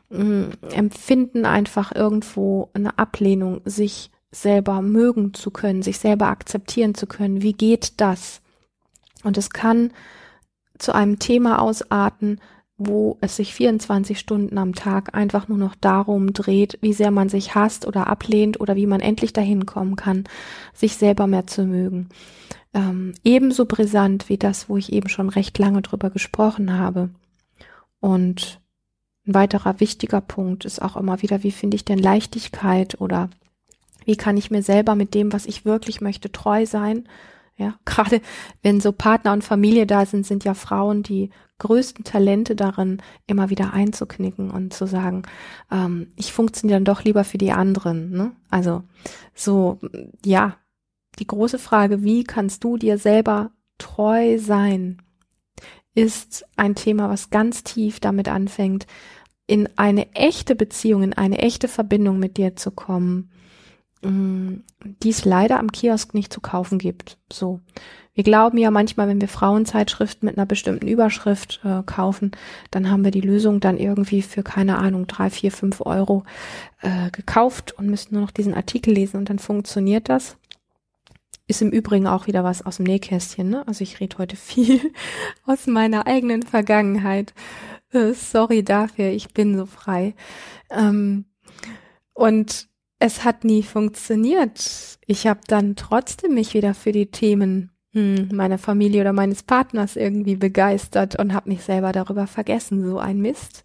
mh, 0.10 0.24
mm, 0.24 0.50
empfinden 0.74 1.46
einfach 1.46 1.96
irgendwo 1.96 2.70
eine 2.74 2.98
Ablehnung, 2.98 3.62
sich 3.63 4.12
selber 4.32 4.82
mögen 4.82 5.34
zu 5.34 5.52
können, 5.52 5.82
sich 5.82 6.00
selber 6.00 6.28
akzeptieren 6.28 6.96
zu 6.96 7.08
können. 7.08 7.42
Wie 7.42 7.54
geht 7.54 7.94
das? 8.02 8.42
Und 9.24 9.38
es 9.38 9.50
kann 9.50 9.92
zu 10.78 10.94
einem 10.94 11.20
Thema 11.20 11.60
ausarten, 11.62 12.40
wo 12.78 13.18
es 13.22 13.38
sich 13.38 13.54
24 13.54 14.20
Stunden 14.20 14.58
am 14.58 14.76
Tag 14.76 15.16
einfach 15.16 15.48
nur 15.48 15.58
noch 15.58 15.76
darum 15.76 16.34
dreht, 16.34 16.78
wie 16.82 16.94
sehr 16.94 17.12
man 17.12 17.30
sich 17.30 17.56
hasst 17.56 17.88
oder 17.88 18.08
ablehnt 18.08 18.60
oder 18.60 18.76
wie 18.76 18.86
man 18.86 19.00
endlich 19.00 19.32
dahin 19.32 19.66
kommen 19.66 19.96
kann, 19.96 20.26
sich 20.74 20.98
selber 20.98 21.26
mehr 21.26 21.48
zu 21.48 21.66
mögen. 21.66 22.10
Ähm, 22.74 23.14
ebenso 23.24 23.66
brisant 23.66 24.28
wie 24.28 24.38
das, 24.38 24.68
wo 24.68 24.76
ich 24.76 24.92
eben 24.92 25.08
schon 25.08 25.30
recht 25.30 25.58
lange 25.58 25.82
drüber 25.82 26.10
gesprochen 26.10 26.78
habe. 26.78 27.10
Und 28.02 28.60
ein 29.26 29.34
weiterer 29.34 29.80
wichtiger 29.80 30.20
Punkt 30.20 30.66
ist 30.66 30.82
auch 30.82 30.98
immer 30.98 31.22
wieder, 31.22 31.44
wie 31.44 31.52
finde 31.52 31.76
ich 31.76 31.86
denn 31.86 31.98
Leichtigkeit 31.98 33.00
oder 33.00 33.30
wie 34.06 34.15
kann 34.15 34.38
ich 34.38 34.52
mir 34.52 34.63
selber 34.63 34.96
mit 34.96 35.13
dem, 35.13 35.34
was 35.34 35.46
ich 35.46 35.65
wirklich 35.65 36.02
möchte, 36.02 36.32
treu 36.32 36.65
sein? 36.65 37.08
Ja, 37.58 37.76
gerade 37.86 38.22
wenn 38.62 38.80
so 38.80 38.91
Partner 38.91 39.34
und 39.34 39.44
Familie 39.44 39.86
da 39.86 40.06
sind, 40.06 40.26
sind 40.26 40.44
ja 40.44 40.54
Frauen 40.54 41.04
die 41.04 41.30
größten 41.58 42.04
Talente 42.04 42.56
darin, 42.56 43.02
immer 43.28 43.50
wieder 43.50 43.74
einzuknicken 43.74 44.52
und 44.52 44.74
zu 44.74 44.88
sagen, 44.88 45.24
ähm, 45.72 46.12
ich 46.18 46.34
funktioniere 46.34 46.78
dann 46.78 46.86
doch 46.86 47.04
lieber 47.04 47.24
für 47.24 47.38
die 47.38 47.52
anderen. 47.52 48.12
Ne? 48.12 48.34
Also 48.50 48.84
so, 49.34 49.80
ja, 50.26 50.58
die 51.20 51.28
große 51.28 51.60
Frage, 51.60 52.04
wie 52.04 52.26
kannst 52.26 52.63
du 52.65 52.78
dir 52.78 52.98
selber 52.98 53.52
treu 53.78 54.38
sein, 54.38 55.02
ist 55.94 56.46
ein 56.58 56.76
Thema, 56.76 57.10
was 57.10 57.30
ganz 57.30 57.63
tief 57.63 58.02
damit 58.02 58.28
anfängt, 58.28 58.86
in 59.48 59.70
eine 59.78 60.12
echte 60.13 60.56
Beziehung, 60.56 61.04
in 61.04 61.13
eine 61.13 61.38
echte 61.38 61.68
Verbindung 61.68 62.20
mit 62.20 62.38
dir 62.38 62.56
zu 62.56 62.72
kommen, 62.72 63.30
mm, 63.30 63.35
die 64.10 65.10
es 65.10 65.26
leider 65.26 65.60
am 65.60 65.72
Kiosk 65.72 66.13
nicht 66.13 66.32
zu 66.32 66.41
kaufen 66.41 66.78
gibt. 66.78 67.18
So. 67.32 67.62
Wir 68.15 68.24
glauben 68.24 68.58
ja 68.58 68.72
manchmal, 68.72 69.10
wenn 69.10 69.20
wir 69.20 69.28
Frauenzeitschriften 69.28 70.26
mit 70.26 70.38
einer 70.38 70.46
bestimmten 70.46 70.88
Überschrift 70.88 71.60
äh, 71.65 71.84
kaufen, 71.86 72.32
dann 72.72 72.89
haben 72.89 73.04
wir 73.04 73.12
die 73.12 73.22
Lösung 73.22 73.60
dann 73.60 73.78
irgendwie 73.78 74.22
für, 74.22 74.41
keine 74.41 74.78
Ahnung, 74.78 75.06
drei, 75.06 75.30
vier, 75.30 75.52
fünf 75.52 75.82
Euro 75.82 76.24
äh, 76.82 77.12
gekauft 77.12 77.74
und 77.74 77.88
müssen 77.88 78.13
nur 78.13 78.24
noch 78.24 78.32
diesen 78.32 78.54
Artikel 78.54 78.94
lesen 78.94 79.18
und 79.18 79.30
dann 79.30 79.39
funktioniert 79.39 80.08
das. 80.08 80.38
Ist 81.48 81.62
im 81.62 81.72
Übrigen 81.72 82.08
auch 82.08 82.26
wieder 82.26 82.46
was 82.46 82.65
aus 82.65 82.78
dem 82.78 82.86
Nähkästchen, 82.86 83.50
ne? 83.50 83.68
Also 83.68 83.84
ich 83.84 84.00
rede 84.00 84.18
heute 84.18 84.38
viel 84.38 84.80
aus 85.46 85.68
meiner 85.68 86.08
eigenen 86.08 86.41
Vergangenheit. 86.41 87.34
Äh, 87.91 88.13
sorry 88.13 88.63
dafür, 88.63 89.10
ich 89.10 89.34
bin 89.34 89.58
so 89.58 89.65
frei. 89.65 90.15
Ähm, 90.72 91.26
und 92.13 92.70
es 93.06 93.24
hat 93.24 93.44
nie 93.44 93.62
funktioniert. 93.62 94.98
Ich 95.06 95.28
habe 95.28 95.41
dann 95.48 95.76
trotzdem 95.76 96.34
mich 96.34 96.56
wieder 96.56 96.74
für 96.74 96.91
die 96.91 97.12
Themen 97.12 97.70
hm, 97.94 98.30
meiner 98.34 98.58
Familie 98.58 99.02
oder 99.02 99.13
meines 99.13 99.44
Partners 99.44 99.96
irgendwie 99.96 100.36
begeistert 100.36 101.15
und 101.20 101.32
habe 101.32 101.50
mich 101.50 101.62
selber 101.62 101.91
darüber 101.91 102.26
vergessen. 102.26 102.84
So 102.84 102.98
ein 102.98 103.20
Mist. 103.20 103.63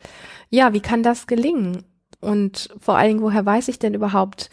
Ja, 0.50 0.74
wie 0.74 0.80
kann 0.80 1.02
das 1.02 1.26
gelingen? 1.26 1.84
Und 2.20 2.68
vor 2.78 2.98
allen 2.98 3.08
Dingen, 3.08 3.22
woher 3.22 3.46
weiß 3.46 3.68
ich 3.68 3.78
denn 3.78 3.94
überhaupt, 3.94 4.50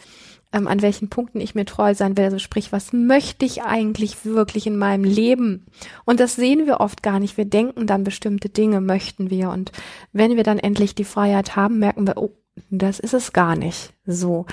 ähm, 0.54 0.66
an 0.66 0.80
welchen 0.80 1.10
Punkten 1.10 1.42
ich 1.42 1.54
mir 1.54 1.66
treu 1.66 1.94
sein 1.94 2.16
will? 2.16 2.24
Also 2.24 2.38
sprich, 2.38 2.72
was 2.72 2.94
möchte 2.94 3.44
ich 3.44 3.62
eigentlich 3.62 4.24
wirklich 4.24 4.66
in 4.66 4.78
meinem 4.78 5.04
Leben? 5.04 5.66
Und 6.06 6.18
das 6.18 6.34
sehen 6.34 6.64
wir 6.64 6.80
oft 6.80 7.02
gar 7.02 7.20
nicht. 7.20 7.36
Wir 7.36 7.44
denken 7.44 7.86
dann 7.86 8.04
bestimmte 8.04 8.48
Dinge 8.48 8.80
möchten 8.80 9.28
wir. 9.28 9.50
Und 9.50 9.70
wenn 10.14 10.36
wir 10.36 10.44
dann 10.44 10.58
endlich 10.58 10.94
die 10.94 11.04
Freiheit 11.04 11.56
haben, 11.56 11.78
merken 11.78 12.06
wir, 12.06 12.16
oh, 12.16 12.30
das 12.70 12.98
ist 12.98 13.14
es 13.14 13.32
gar 13.32 13.56
nicht 13.56 13.92
so. 14.06 14.46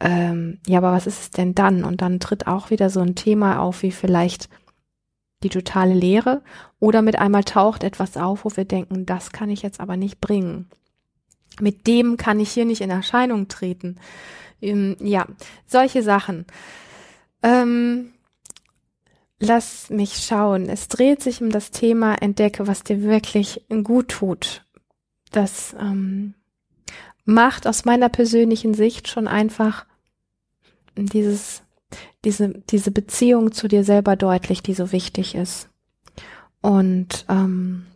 Ähm, 0.00 0.58
ja, 0.66 0.78
aber 0.78 0.92
was 0.92 1.06
ist 1.06 1.20
es 1.20 1.30
denn 1.30 1.54
dann? 1.54 1.84
Und 1.84 2.02
dann 2.02 2.20
tritt 2.20 2.46
auch 2.46 2.70
wieder 2.70 2.90
so 2.90 3.00
ein 3.00 3.14
Thema 3.14 3.60
auf, 3.60 3.82
wie 3.82 3.92
vielleicht 3.92 4.48
die 5.42 5.48
totale 5.48 5.94
Leere 5.94 6.42
oder 6.78 7.02
mit 7.02 7.18
einmal 7.18 7.44
taucht 7.44 7.84
etwas 7.84 8.16
auf, 8.16 8.44
wo 8.44 8.50
wir 8.56 8.64
denken, 8.64 9.06
das 9.06 9.32
kann 9.32 9.50
ich 9.50 9.62
jetzt 9.62 9.80
aber 9.80 9.96
nicht 9.96 10.20
bringen. 10.20 10.68
Mit 11.60 11.86
dem 11.86 12.16
kann 12.16 12.40
ich 12.40 12.50
hier 12.52 12.64
nicht 12.64 12.80
in 12.80 12.90
Erscheinung 12.90 13.48
treten. 13.48 13.96
Ähm, 14.60 14.96
ja, 15.00 15.26
solche 15.66 16.02
Sachen. 16.02 16.46
Ähm, 17.42 18.12
lass 19.38 19.90
mich 19.90 20.18
schauen. 20.18 20.68
Es 20.68 20.88
dreht 20.88 21.22
sich 21.22 21.42
um 21.42 21.50
das 21.50 21.70
Thema 21.70 22.14
Entdecke, 22.14 22.66
was 22.66 22.84
dir 22.84 23.02
wirklich 23.02 23.62
gut 23.82 24.08
tut. 24.08 24.64
Das 25.30 25.74
ähm, 25.78 26.34
macht 27.24 27.66
aus 27.66 27.84
meiner 27.84 28.08
persönlichen 28.08 28.74
Sicht 28.74 29.08
schon 29.08 29.28
einfach 29.28 29.86
dieses 30.96 31.62
diese, 32.24 32.50
diese 32.70 32.90
Beziehung 32.90 33.52
zu 33.52 33.68
dir 33.68 33.84
selber 33.84 34.16
deutlich, 34.16 34.62
die 34.62 34.74
so 34.74 34.92
wichtig 34.92 35.34
ist. 35.34 35.68
Und 36.60 37.26
ähm, 37.28 37.86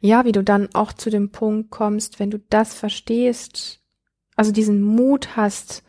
ja, 0.00 0.24
wie 0.24 0.32
du 0.32 0.42
dann 0.42 0.68
auch 0.74 0.92
zu 0.92 1.10
dem 1.10 1.30
Punkt 1.30 1.70
kommst, 1.70 2.18
wenn 2.18 2.30
du 2.30 2.38
das 2.50 2.74
verstehst, 2.74 3.80
also 4.34 4.52
diesen 4.52 4.82
Mut 4.82 5.36
hast, 5.36 5.84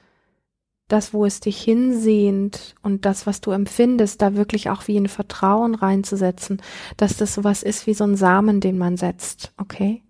das, 0.88 1.14
wo 1.14 1.26
es 1.26 1.40
dich 1.40 1.62
hinsehnt 1.62 2.76
und 2.84 3.06
das, 3.06 3.26
was 3.26 3.40
du 3.40 3.52
empfindest, 3.52 4.22
da 4.22 4.36
wirklich 4.36 4.70
auch 4.70 4.88
wie 4.88 4.98
ein 4.98 5.08
Vertrauen 5.08 5.74
reinzusetzen, 5.74 6.62
dass 6.98 7.16
das 7.16 7.34
sowas 7.34 7.64
ist 7.64 7.88
wie 7.88 7.94
so 7.94 8.04
ein 8.04 8.18
Samen, 8.18 8.60
den 8.60 8.78
man 8.78 8.98
setzt, 8.98 9.54
okay? 9.58 10.04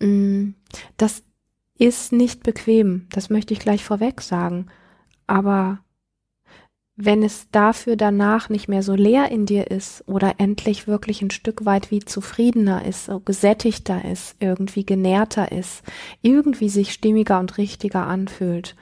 Mm, 0.00 0.50
das 0.96 1.22
ist 1.78 2.12
nicht 2.12 2.42
bequem, 2.42 3.06
das 3.10 3.30
möchte 3.30 3.54
ich 3.54 3.60
gleich 3.60 3.84
vorweg 3.84 4.20
sagen. 4.20 4.66
Aber 5.26 5.80
wenn 7.00 7.22
es 7.22 7.48
dafür 7.52 7.94
danach 7.94 8.48
nicht 8.48 8.68
mehr 8.68 8.82
so 8.82 8.94
leer 8.94 9.30
in 9.30 9.46
dir 9.46 9.70
ist 9.70 10.02
oder 10.08 10.34
endlich 10.38 10.88
wirklich 10.88 11.22
ein 11.22 11.30
Stück 11.30 11.64
weit 11.64 11.92
wie 11.92 12.00
zufriedener 12.00 12.84
ist, 12.84 13.04
so 13.04 13.20
gesättigter 13.20 14.04
ist, 14.04 14.34
irgendwie 14.40 14.84
genährter 14.84 15.52
ist, 15.52 15.84
irgendwie 16.22 16.68
sich 16.68 16.92
stimmiger 16.92 17.38
und 17.38 17.56
richtiger 17.56 18.08
anfühlt, 18.08 18.74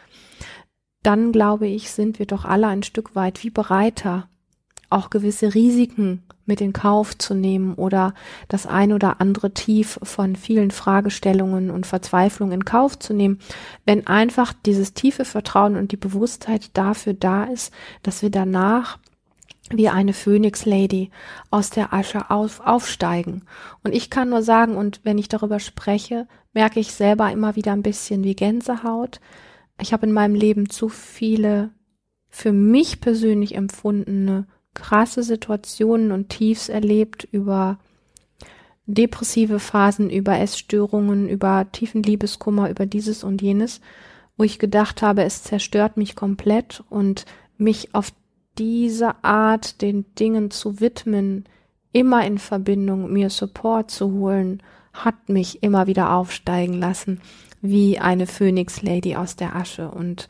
dann 1.03 1.31
glaube 1.31 1.67
ich, 1.69 1.91
sind 1.91 2.19
wir 2.19 2.25
doch 2.25 2.47
alle 2.47 2.69
ein 2.69 2.83
Stück 2.83 3.15
weit 3.15 3.45
wie 3.45 3.51
bereiter, 3.51 4.31
auch 4.91 5.11
gewisse 5.11 5.55
Risiken 5.55 6.23
mit 6.47 6.61
in 6.61 6.73
Kauf 6.73 7.19
zu 7.19 7.35
nehmen 7.35 7.75
oder 7.75 8.15
das 8.49 8.67
ein 8.67 8.93
oder 8.93 9.21
andere 9.21 9.53
Tief 9.53 9.99
von 10.03 10.37
vielen 10.37 10.71
Fragestellungen 10.71 11.71
und 11.71 11.87
Verzweiflung 11.87 12.53
in 12.53 12.65
Kauf 12.65 12.99
zu 12.99 13.13
nehmen, 13.13 13.41
wenn 13.85 14.07
einfach 14.07 14.53
dieses 14.53 14.95
tiefe 14.95 15.25
Vertrauen 15.25 15.77
und 15.77 15.93
die 15.93 15.97
Bewusstheit 15.97 16.71
dafür 16.75 17.15
da 17.15 17.45
ist, 17.45 17.73
dass 18.03 18.23
wir 18.23 18.31
danach 18.31 18.99
wie 19.71 19.89
eine 19.89 20.13
Phönix 20.13 20.65
Lady 20.65 21.11
aus 21.51 21.71
der 21.71 21.93
Asche 21.93 22.31
auf, 22.31 22.61
aufsteigen. 22.61 23.43
Und 23.83 23.95
ich 23.95 24.11
kann 24.11 24.29
nur 24.29 24.43
sagen, 24.43 24.77
und 24.77 25.01
wenn 25.03 25.19
ich 25.19 25.29
darüber 25.29 25.59
spreche, 25.59 26.29
merke 26.53 26.79
ich 26.79 26.93
selber 26.93 27.31
immer 27.33 27.57
wieder 27.57 27.73
ein 27.73 27.83
bisschen 27.83 28.23
wie 28.23 28.37
Gänsehaut. 28.37 29.21
Ich 29.81 29.93
habe 29.93 30.07
in 30.07 30.13
meinem 30.13 30.37
Leben 30.37 30.71
zu 30.71 30.89
viele 30.89 31.71
für 32.29 32.53
mich 32.53 33.01
persönlich 33.01 33.55
empfundene 33.55 34.47
krasse 34.77 35.25
Situationen 35.25 36.13
und 36.13 36.29
Tiefs 36.29 36.69
erlebt 36.69 37.27
über 37.33 37.79
depressive 38.87 39.59
Phasen, 39.59 40.11
über 40.11 40.39
Essstörungen, 40.39 41.29
über 41.29 41.67
tiefen 41.73 42.05
Liebeskummer, 42.05 42.71
über 42.71 42.87
dieses 42.87 43.25
und 43.25 43.43
jenes, 43.43 43.81
wo 44.37 44.45
ich 44.45 44.61
gedacht 44.61 45.03
habe, 45.03 45.25
es 45.25 45.43
zerstört 45.43 45.97
mich 45.97 46.15
komplett 46.15 46.85
und 46.89 47.25
mich 47.59 47.95
auf 47.95 48.13
diese 48.59 49.25
Art 49.25 49.83
den 49.83 50.05
Dingen 50.15 50.51
zu 50.51 50.79
widmen, 50.81 51.45
immer 51.93 52.25
in 52.25 52.39
Verbindung 52.39 53.13
mir 53.13 53.31
Support 53.31 53.91
zu 53.91 54.13
holen, 54.13 54.63
hat 54.93 55.29
mich 55.29 55.63
immer 55.63 55.87
wieder 55.87 56.13
aufsteigen 56.13 56.75
lassen, 56.75 57.21
wie 57.61 57.99
eine 57.99 58.27
Phönix 58.27 58.83
Lady 58.83 59.17
aus 59.17 59.37
der 59.37 59.57
Asche. 59.57 59.91
Und 59.91 60.29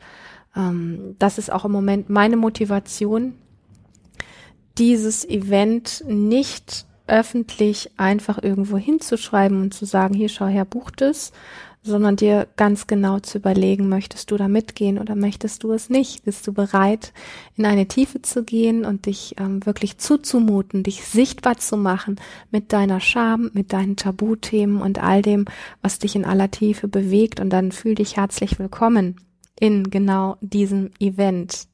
ähm, 0.55 1.15
das 1.19 1.37
ist 1.37 1.51
auch 1.51 1.65
im 1.65 1.71
Moment 1.71 2.09
meine 2.09 2.37
Motivation, 2.37 3.35
dieses 4.77 5.27
Event 5.27 6.03
nicht 6.07 6.85
öffentlich 7.07 7.91
einfach 7.97 8.41
irgendwo 8.41 8.77
hinzuschreiben 8.77 9.61
und 9.61 9.73
zu 9.73 9.85
sagen, 9.85 10.13
hier 10.13 10.29
schau 10.29 10.47
her, 10.47 10.65
bucht 10.65 11.01
es, 11.01 11.31
sondern 11.81 12.17
dir 12.17 12.47
ganz 12.57 12.85
genau 12.85 13.19
zu 13.19 13.37
überlegen, 13.37 13.87
möchtest 13.87 14.29
du 14.29 14.37
da 14.37 14.47
mitgehen 14.47 14.99
oder 14.99 15.15
möchtest 15.15 15.63
du 15.63 15.71
es 15.71 15.89
nicht? 15.89 16.25
Bist 16.25 16.45
du 16.45 16.53
bereit, 16.53 17.13
in 17.55 17.65
eine 17.65 17.87
Tiefe 17.87 18.21
zu 18.21 18.43
gehen 18.43 18.83
und 18.85 19.05
dich 19.05 19.35
ähm, 19.39 19.65
wirklich 19.65 19.97
zuzumuten, 19.97 20.83
dich 20.83 21.05
sichtbar 21.05 21.57
zu 21.57 21.77
machen 21.77 22.17
mit 22.51 22.73
deiner 22.73 22.99
Scham, 22.99 23.49
mit 23.53 23.71
deinen 23.71 23.95
Tabuthemen 23.95 24.81
und 24.81 25.01
all 25.01 25.21
dem, 25.21 25.45
was 25.81 25.99
dich 25.99 26.15
in 26.15 26.25
aller 26.25 26.51
Tiefe 26.51 26.87
bewegt 26.87 27.39
und 27.39 27.49
dann 27.49 27.71
fühl 27.71 27.95
dich 27.95 28.17
herzlich 28.17 28.59
willkommen 28.59 29.15
in 29.59 29.89
genau 29.89 30.35
diesem 30.41 30.91
Event. 30.99 31.67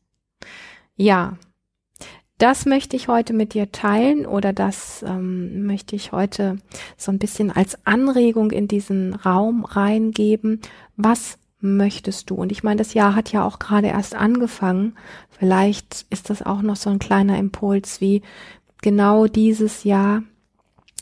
Ja, 0.96 1.38
das 2.38 2.65
möchte 2.65 2.96
ich 2.96 3.08
heute 3.08 3.34
mit 3.34 3.54
dir 3.54 3.72
teilen 3.72 4.26
oder 4.26 4.54
das 4.54 5.04
ähm, 5.08 5.65
möchte 5.65 5.96
ich 5.96 6.12
heute 6.12 6.58
so 6.98 7.12
ein 7.12 7.19
bisschen 7.19 7.52
als 7.52 7.86
Anregung 7.86 8.52
in 8.52 8.67
diesen 8.67 9.13
Raum 9.13 9.65
reingeben. 9.65 10.62
Was 10.98 11.38
möchtest 11.60 12.30
du? 12.30 12.36
Und 12.36 12.52
ich 12.52 12.63
meine, 12.63 12.78
das 12.78 12.93
Jahr 12.93 13.15
hat 13.15 13.32
ja 13.32 13.46
auch 13.46 13.60
gerade 13.60 13.88
erst 13.88 14.15
angefangen. 14.15 14.96
Vielleicht 15.30 16.06
ist 16.10 16.30
das 16.30 16.41
auch 16.41 16.62
noch 16.62 16.76
so 16.76 16.89
ein 16.89 17.00
kleiner 17.00 17.38
Impuls, 17.38 18.02
wie 18.02 18.22
genau 18.82 19.28
dieses 19.28 19.84
Jahr 19.84 20.24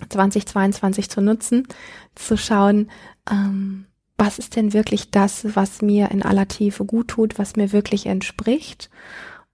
2022 0.10 1.10
zu 1.10 1.22
nutzen, 1.22 1.68
zu 2.16 2.38
schauen, 2.38 2.92
ähm, 3.30 3.86
was 4.18 4.38
ist 4.38 4.56
denn 4.56 4.74
wirklich 4.74 5.10
das, 5.10 5.56
was 5.56 5.82
mir 5.82 6.12
in 6.12 6.22
aller 6.22 6.48
Tiefe 6.48 6.86
gut 6.86 7.08
tut, 7.08 7.40
was 7.40 7.56
mir 7.56 7.72
wirklich 7.72 8.06
entspricht 8.06 8.92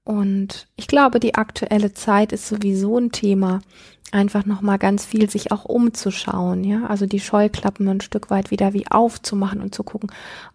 und 0.07 0.69
ich 0.77 0.87
glaube, 0.87 1.19
die 1.19 1.35
aktuelle 1.35 1.93
Zeit 1.93 2.31
ist 2.31 2.47
sowieso 2.47 2.97
ein 2.97 3.11
Thema, 3.11 3.59
einfach 4.13 4.45
nochmal 4.45 4.77
ganz 4.77 5.05
viel 5.05 5.29
sich 5.29 5.51
auch 5.51 5.65
umzuschauen, 5.65 6.63
ja, 6.63 6.85
also 6.85 7.05
die 7.05 7.19
Scheuklappen 7.19 7.89
ein 7.89 7.99
Stück 7.99 8.29
weit 8.29 8.49
wieder 8.49 8.71
wie 8.71 8.87
aufzumachen 8.89 9.59
und 9.59 9.75
zu 9.75 9.83
gucken, 9.83 10.09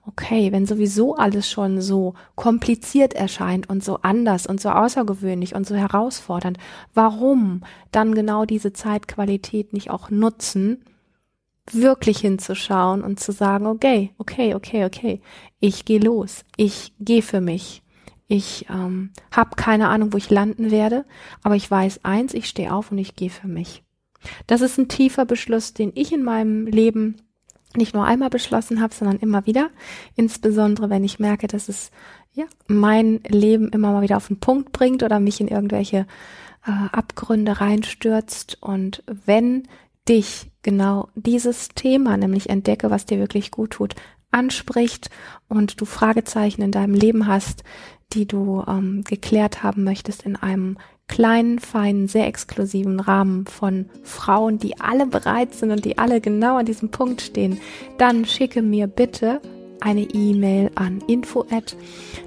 okay, 0.06 0.52
wenn 0.52 0.64
sowieso 0.64 1.16
alles 1.16 1.50
schon 1.50 1.82
so 1.82 2.14
kompliziert 2.34 3.12
erscheint 3.12 3.68
und 3.68 3.84
so 3.84 3.98
anders 4.00 4.46
und 4.46 4.58
so 4.58 4.70
außergewöhnlich 4.70 5.54
und 5.54 5.66
so 5.66 5.74
herausfordernd, 5.74 6.56
warum 6.94 7.62
dann 7.90 8.14
genau 8.14 8.46
diese 8.46 8.72
Zeitqualität 8.72 9.74
nicht 9.74 9.90
auch 9.90 10.08
nutzen, 10.08 10.82
wirklich 11.70 12.20
hinzuschauen 12.20 13.02
und 13.02 13.20
zu 13.20 13.32
sagen, 13.32 13.66
okay, 13.66 14.14
okay, 14.16 14.54
okay, 14.54 14.86
okay, 14.86 15.20
ich 15.60 15.84
gehe 15.84 16.00
los, 16.00 16.46
ich 16.56 16.94
gehe 17.00 17.20
für 17.20 17.42
mich 17.42 17.81
ich 18.32 18.64
ähm, 18.70 19.10
habe 19.30 19.56
keine 19.56 19.88
Ahnung, 19.88 20.14
wo 20.14 20.16
ich 20.16 20.30
landen 20.30 20.70
werde, 20.70 21.04
aber 21.42 21.54
ich 21.54 21.70
weiß 21.70 22.02
eins, 22.02 22.32
ich 22.32 22.48
stehe 22.48 22.72
auf 22.72 22.90
und 22.90 22.96
ich 22.96 23.14
gehe 23.14 23.28
für 23.28 23.46
mich. 23.46 23.82
Das 24.46 24.62
ist 24.62 24.78
ein 24.78 24.88
tiefer 24.88 25.26
Beschluss, 25.26 25.74
den 25.74 25.92
ich 25.94 26.14
in 26.14 26.22
meinem 26.22 26.66
Leben 26.66 27.16
nicht 27.76 27.92
nur 27.92 28.06
einmal 28.06 28.30
beschlossen 28.30 28.80
habe, 28.80 28.94
sondern 28.94 29.18
immer 29.18 29.44
wieder. 29.44 29.68
Insbesondere, 30.16 30.88
wenn 30.88 31.04
ich 31.04 31.18
merke, 31.18 31.46
dass 31.46 31.68
es 31.68 31.90
ja 32.32 32.44
mein 32.68 33.20
Leben 33.28 33.68
immer 33.68 33.92
mal 33.92 34.00
wieder 34.00 34.16
auf 34.16 34.28
den 34.28 34.40
Punkt 34.40 34.72
bringt 34.72 35.02
oder 35.02 35.20
mich 35.20 35.38
in 35.42 35.48
irgendwelche 35.48 36.06
äh, 36.66 36.70
Abgründe 36.90 37.60
reinstürzt. 37.60 38.56
Und 38.62 39.02
wenn 39.06 39.64
dich 40.08 40.50
genau 40.62 41.10
dieses 41.16 41.68
Thema, 41.68 42.16
nämlich 42.16 42.48
entdecke, 42.48 42.90
was 42.90 43.04
dir 43.04 43.18
wirklich 43.18 43.50
gut 43.50 43.72
tut, 43.72 43.94
anspricht 44.32 45.10
und 45.48 45.80
du 45.80 45.84
Fragezeichen 45.84 46.62
in 46.62 46.72
deinem 46.72 46.94
Leben 46.94 47.26
hast, 47.26 47.62
die 48.12 48.26
du 48.26 48.64
ähm, 48.66 49.04
geklärt 49.04 49.62
haben 49.62 49.84
möchtest 49.84 50.24
in 50.24 50.36
einem 50.36 50.76
kleinen, 51.08 51.58
feinen, 51.58 52.08
sehr 52.08 52.26
exklusiven 52.26 53.00
Rahmen 53.00 53.46
von 53.46 53.90
Frauen, 54.02 54.58
die 54.58 54.80
alle 54.80 55.06
bereit 55.06 55.54
sind 55.54 55.70
und 55.70 55.84
die 55.84 55.98
alle 55.98 56.20
genau 56.20 56.56
an 56.56 56.66
diesem 56.66 56.90
Punkt 56.90 57.20
stehen, 57.20 57.60
dann 57.98 58.24
schicke 58.24 58.62
mir 58.62 58.86
bitte 58.86 59.40
eine 59.82 60.02
E-Mail 60.02 60.70
an 60.74 61.02
info 61.06 61.44
at 61.50 61.76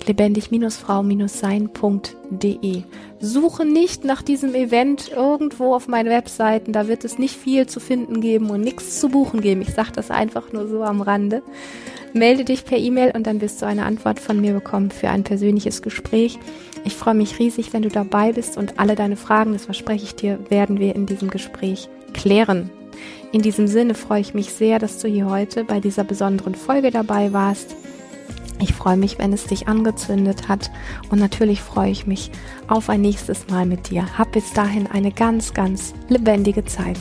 lebendig-frau-sein.de. 0.06 2.84
Suche 3.20 3.66
nicht 3.66 4.04
nach 4.04 4.22
diesem 4.22 4.54
Event 4.54 5.10
irgendwo 5.16 5.74
auf 5.74 5.88
meinen 5.88 6.10
Webseiten, 6.10 6.74
da 6.74 6.88
wird 6.88 7.06
es 7.06 7.18
nicht 7.18 7.36
viel 7.36 7.66
zu 7.68 7.80
finden 7.80 8.22
geben 8.22 8.50
und 8.50 8.62
nichts 8.62 9.00
zu 9.00 9.10
buchen 9.10 9.42
geben. 9.42 9.62
Ich 9.62 9.74
sage 9.74 9.92
das 9.94 10.12
einfach 10.12 10.54
nur 10.54 10.68
so 10.68 10.84
am 10.84 11.02
Rande. 11.02 11.42
Melde 12.14 12.46
dich 12.46 12.66
per 12.66 12.78
E-Mail 12.78 13.12
und 13.16 13.26
dann 13.28 13.42
wirst 13.42 13.62
du 13.62 13.66
eine 13.66 13.84
Antwort 13.84 14.20
von 14.20 14.40
mir 14.40 14.54
bekommen 14.54 14.92
für 14.92 15.10
ein 15.10 15.24
persönliches 15.24 15.82
Gespräch. 15.82 16.38
Ich 16.86 16.96
freue 16.96 17.16
mich 17.16 17.40
riesig, 17.40 17.74
wenn 17.74 17.82
du 17.82 17.90
dabei 17.90 18.32
bist 18.32 18.58
und 18.58 18.80
alle 18.80 18.96
deine 18.96 19.18
Fragen, 19.18 19.52
das 19.54 19.66
verspreche 19.66 20.06
ich 20.06 20.16
dir, 20.16 20.40
werden 20.50 20.80
wir 20.80 20.96
in 20.96 21.08
diesem 21.08 21.30
Gespräch 21.30 21.90
klären. 22.14 22.70
In 23.36 23.42
diesem 23.42 23.68
Sinne 23.68 23.96
freue 23.96 24.22
ich 24.22 24.34
mich 24.34 24.54
sehr, 24.54 24.80
dass 24.80 24.98
du 25.00 25.10
hier 25.10 25.30
heute 25.30 25.66
bei 25.66 25.82
dieser 25.82 26.06
besonderen 26.06 26.56
Folge 26.56 26.90
dabei 26.90 27.34
warst. 27.34 27.76
Ich 28.62 28.72
freue 28.72 28.96
mich, 28.96 29.20
wenn 29.20 29.34
es 29.34 29.44
dich 29.44 29.68
angezündet 29.68 30.48
hat 30.48 30.72
und 31.10 31.20
natürlich 31.20 31.60
freue 31.60 31.92
ich 31.92 32.08
mich 32.08 32.32
auf 32.70 32.88
ein 32.88 33.02
nächstes 33.02 33.50
Mal 33.50 33.66
mit 33.66 33.90
dir. 33.90 34.18
Hab 34.18 34.32
bis 34.32 34.54
dahin 34.54 34.88
eine 34.88 35.12
ganz, 35.12 35.54
ganz 35.54 35.94
lebendige 36.08 36.64
Zeit. 36.64 36.98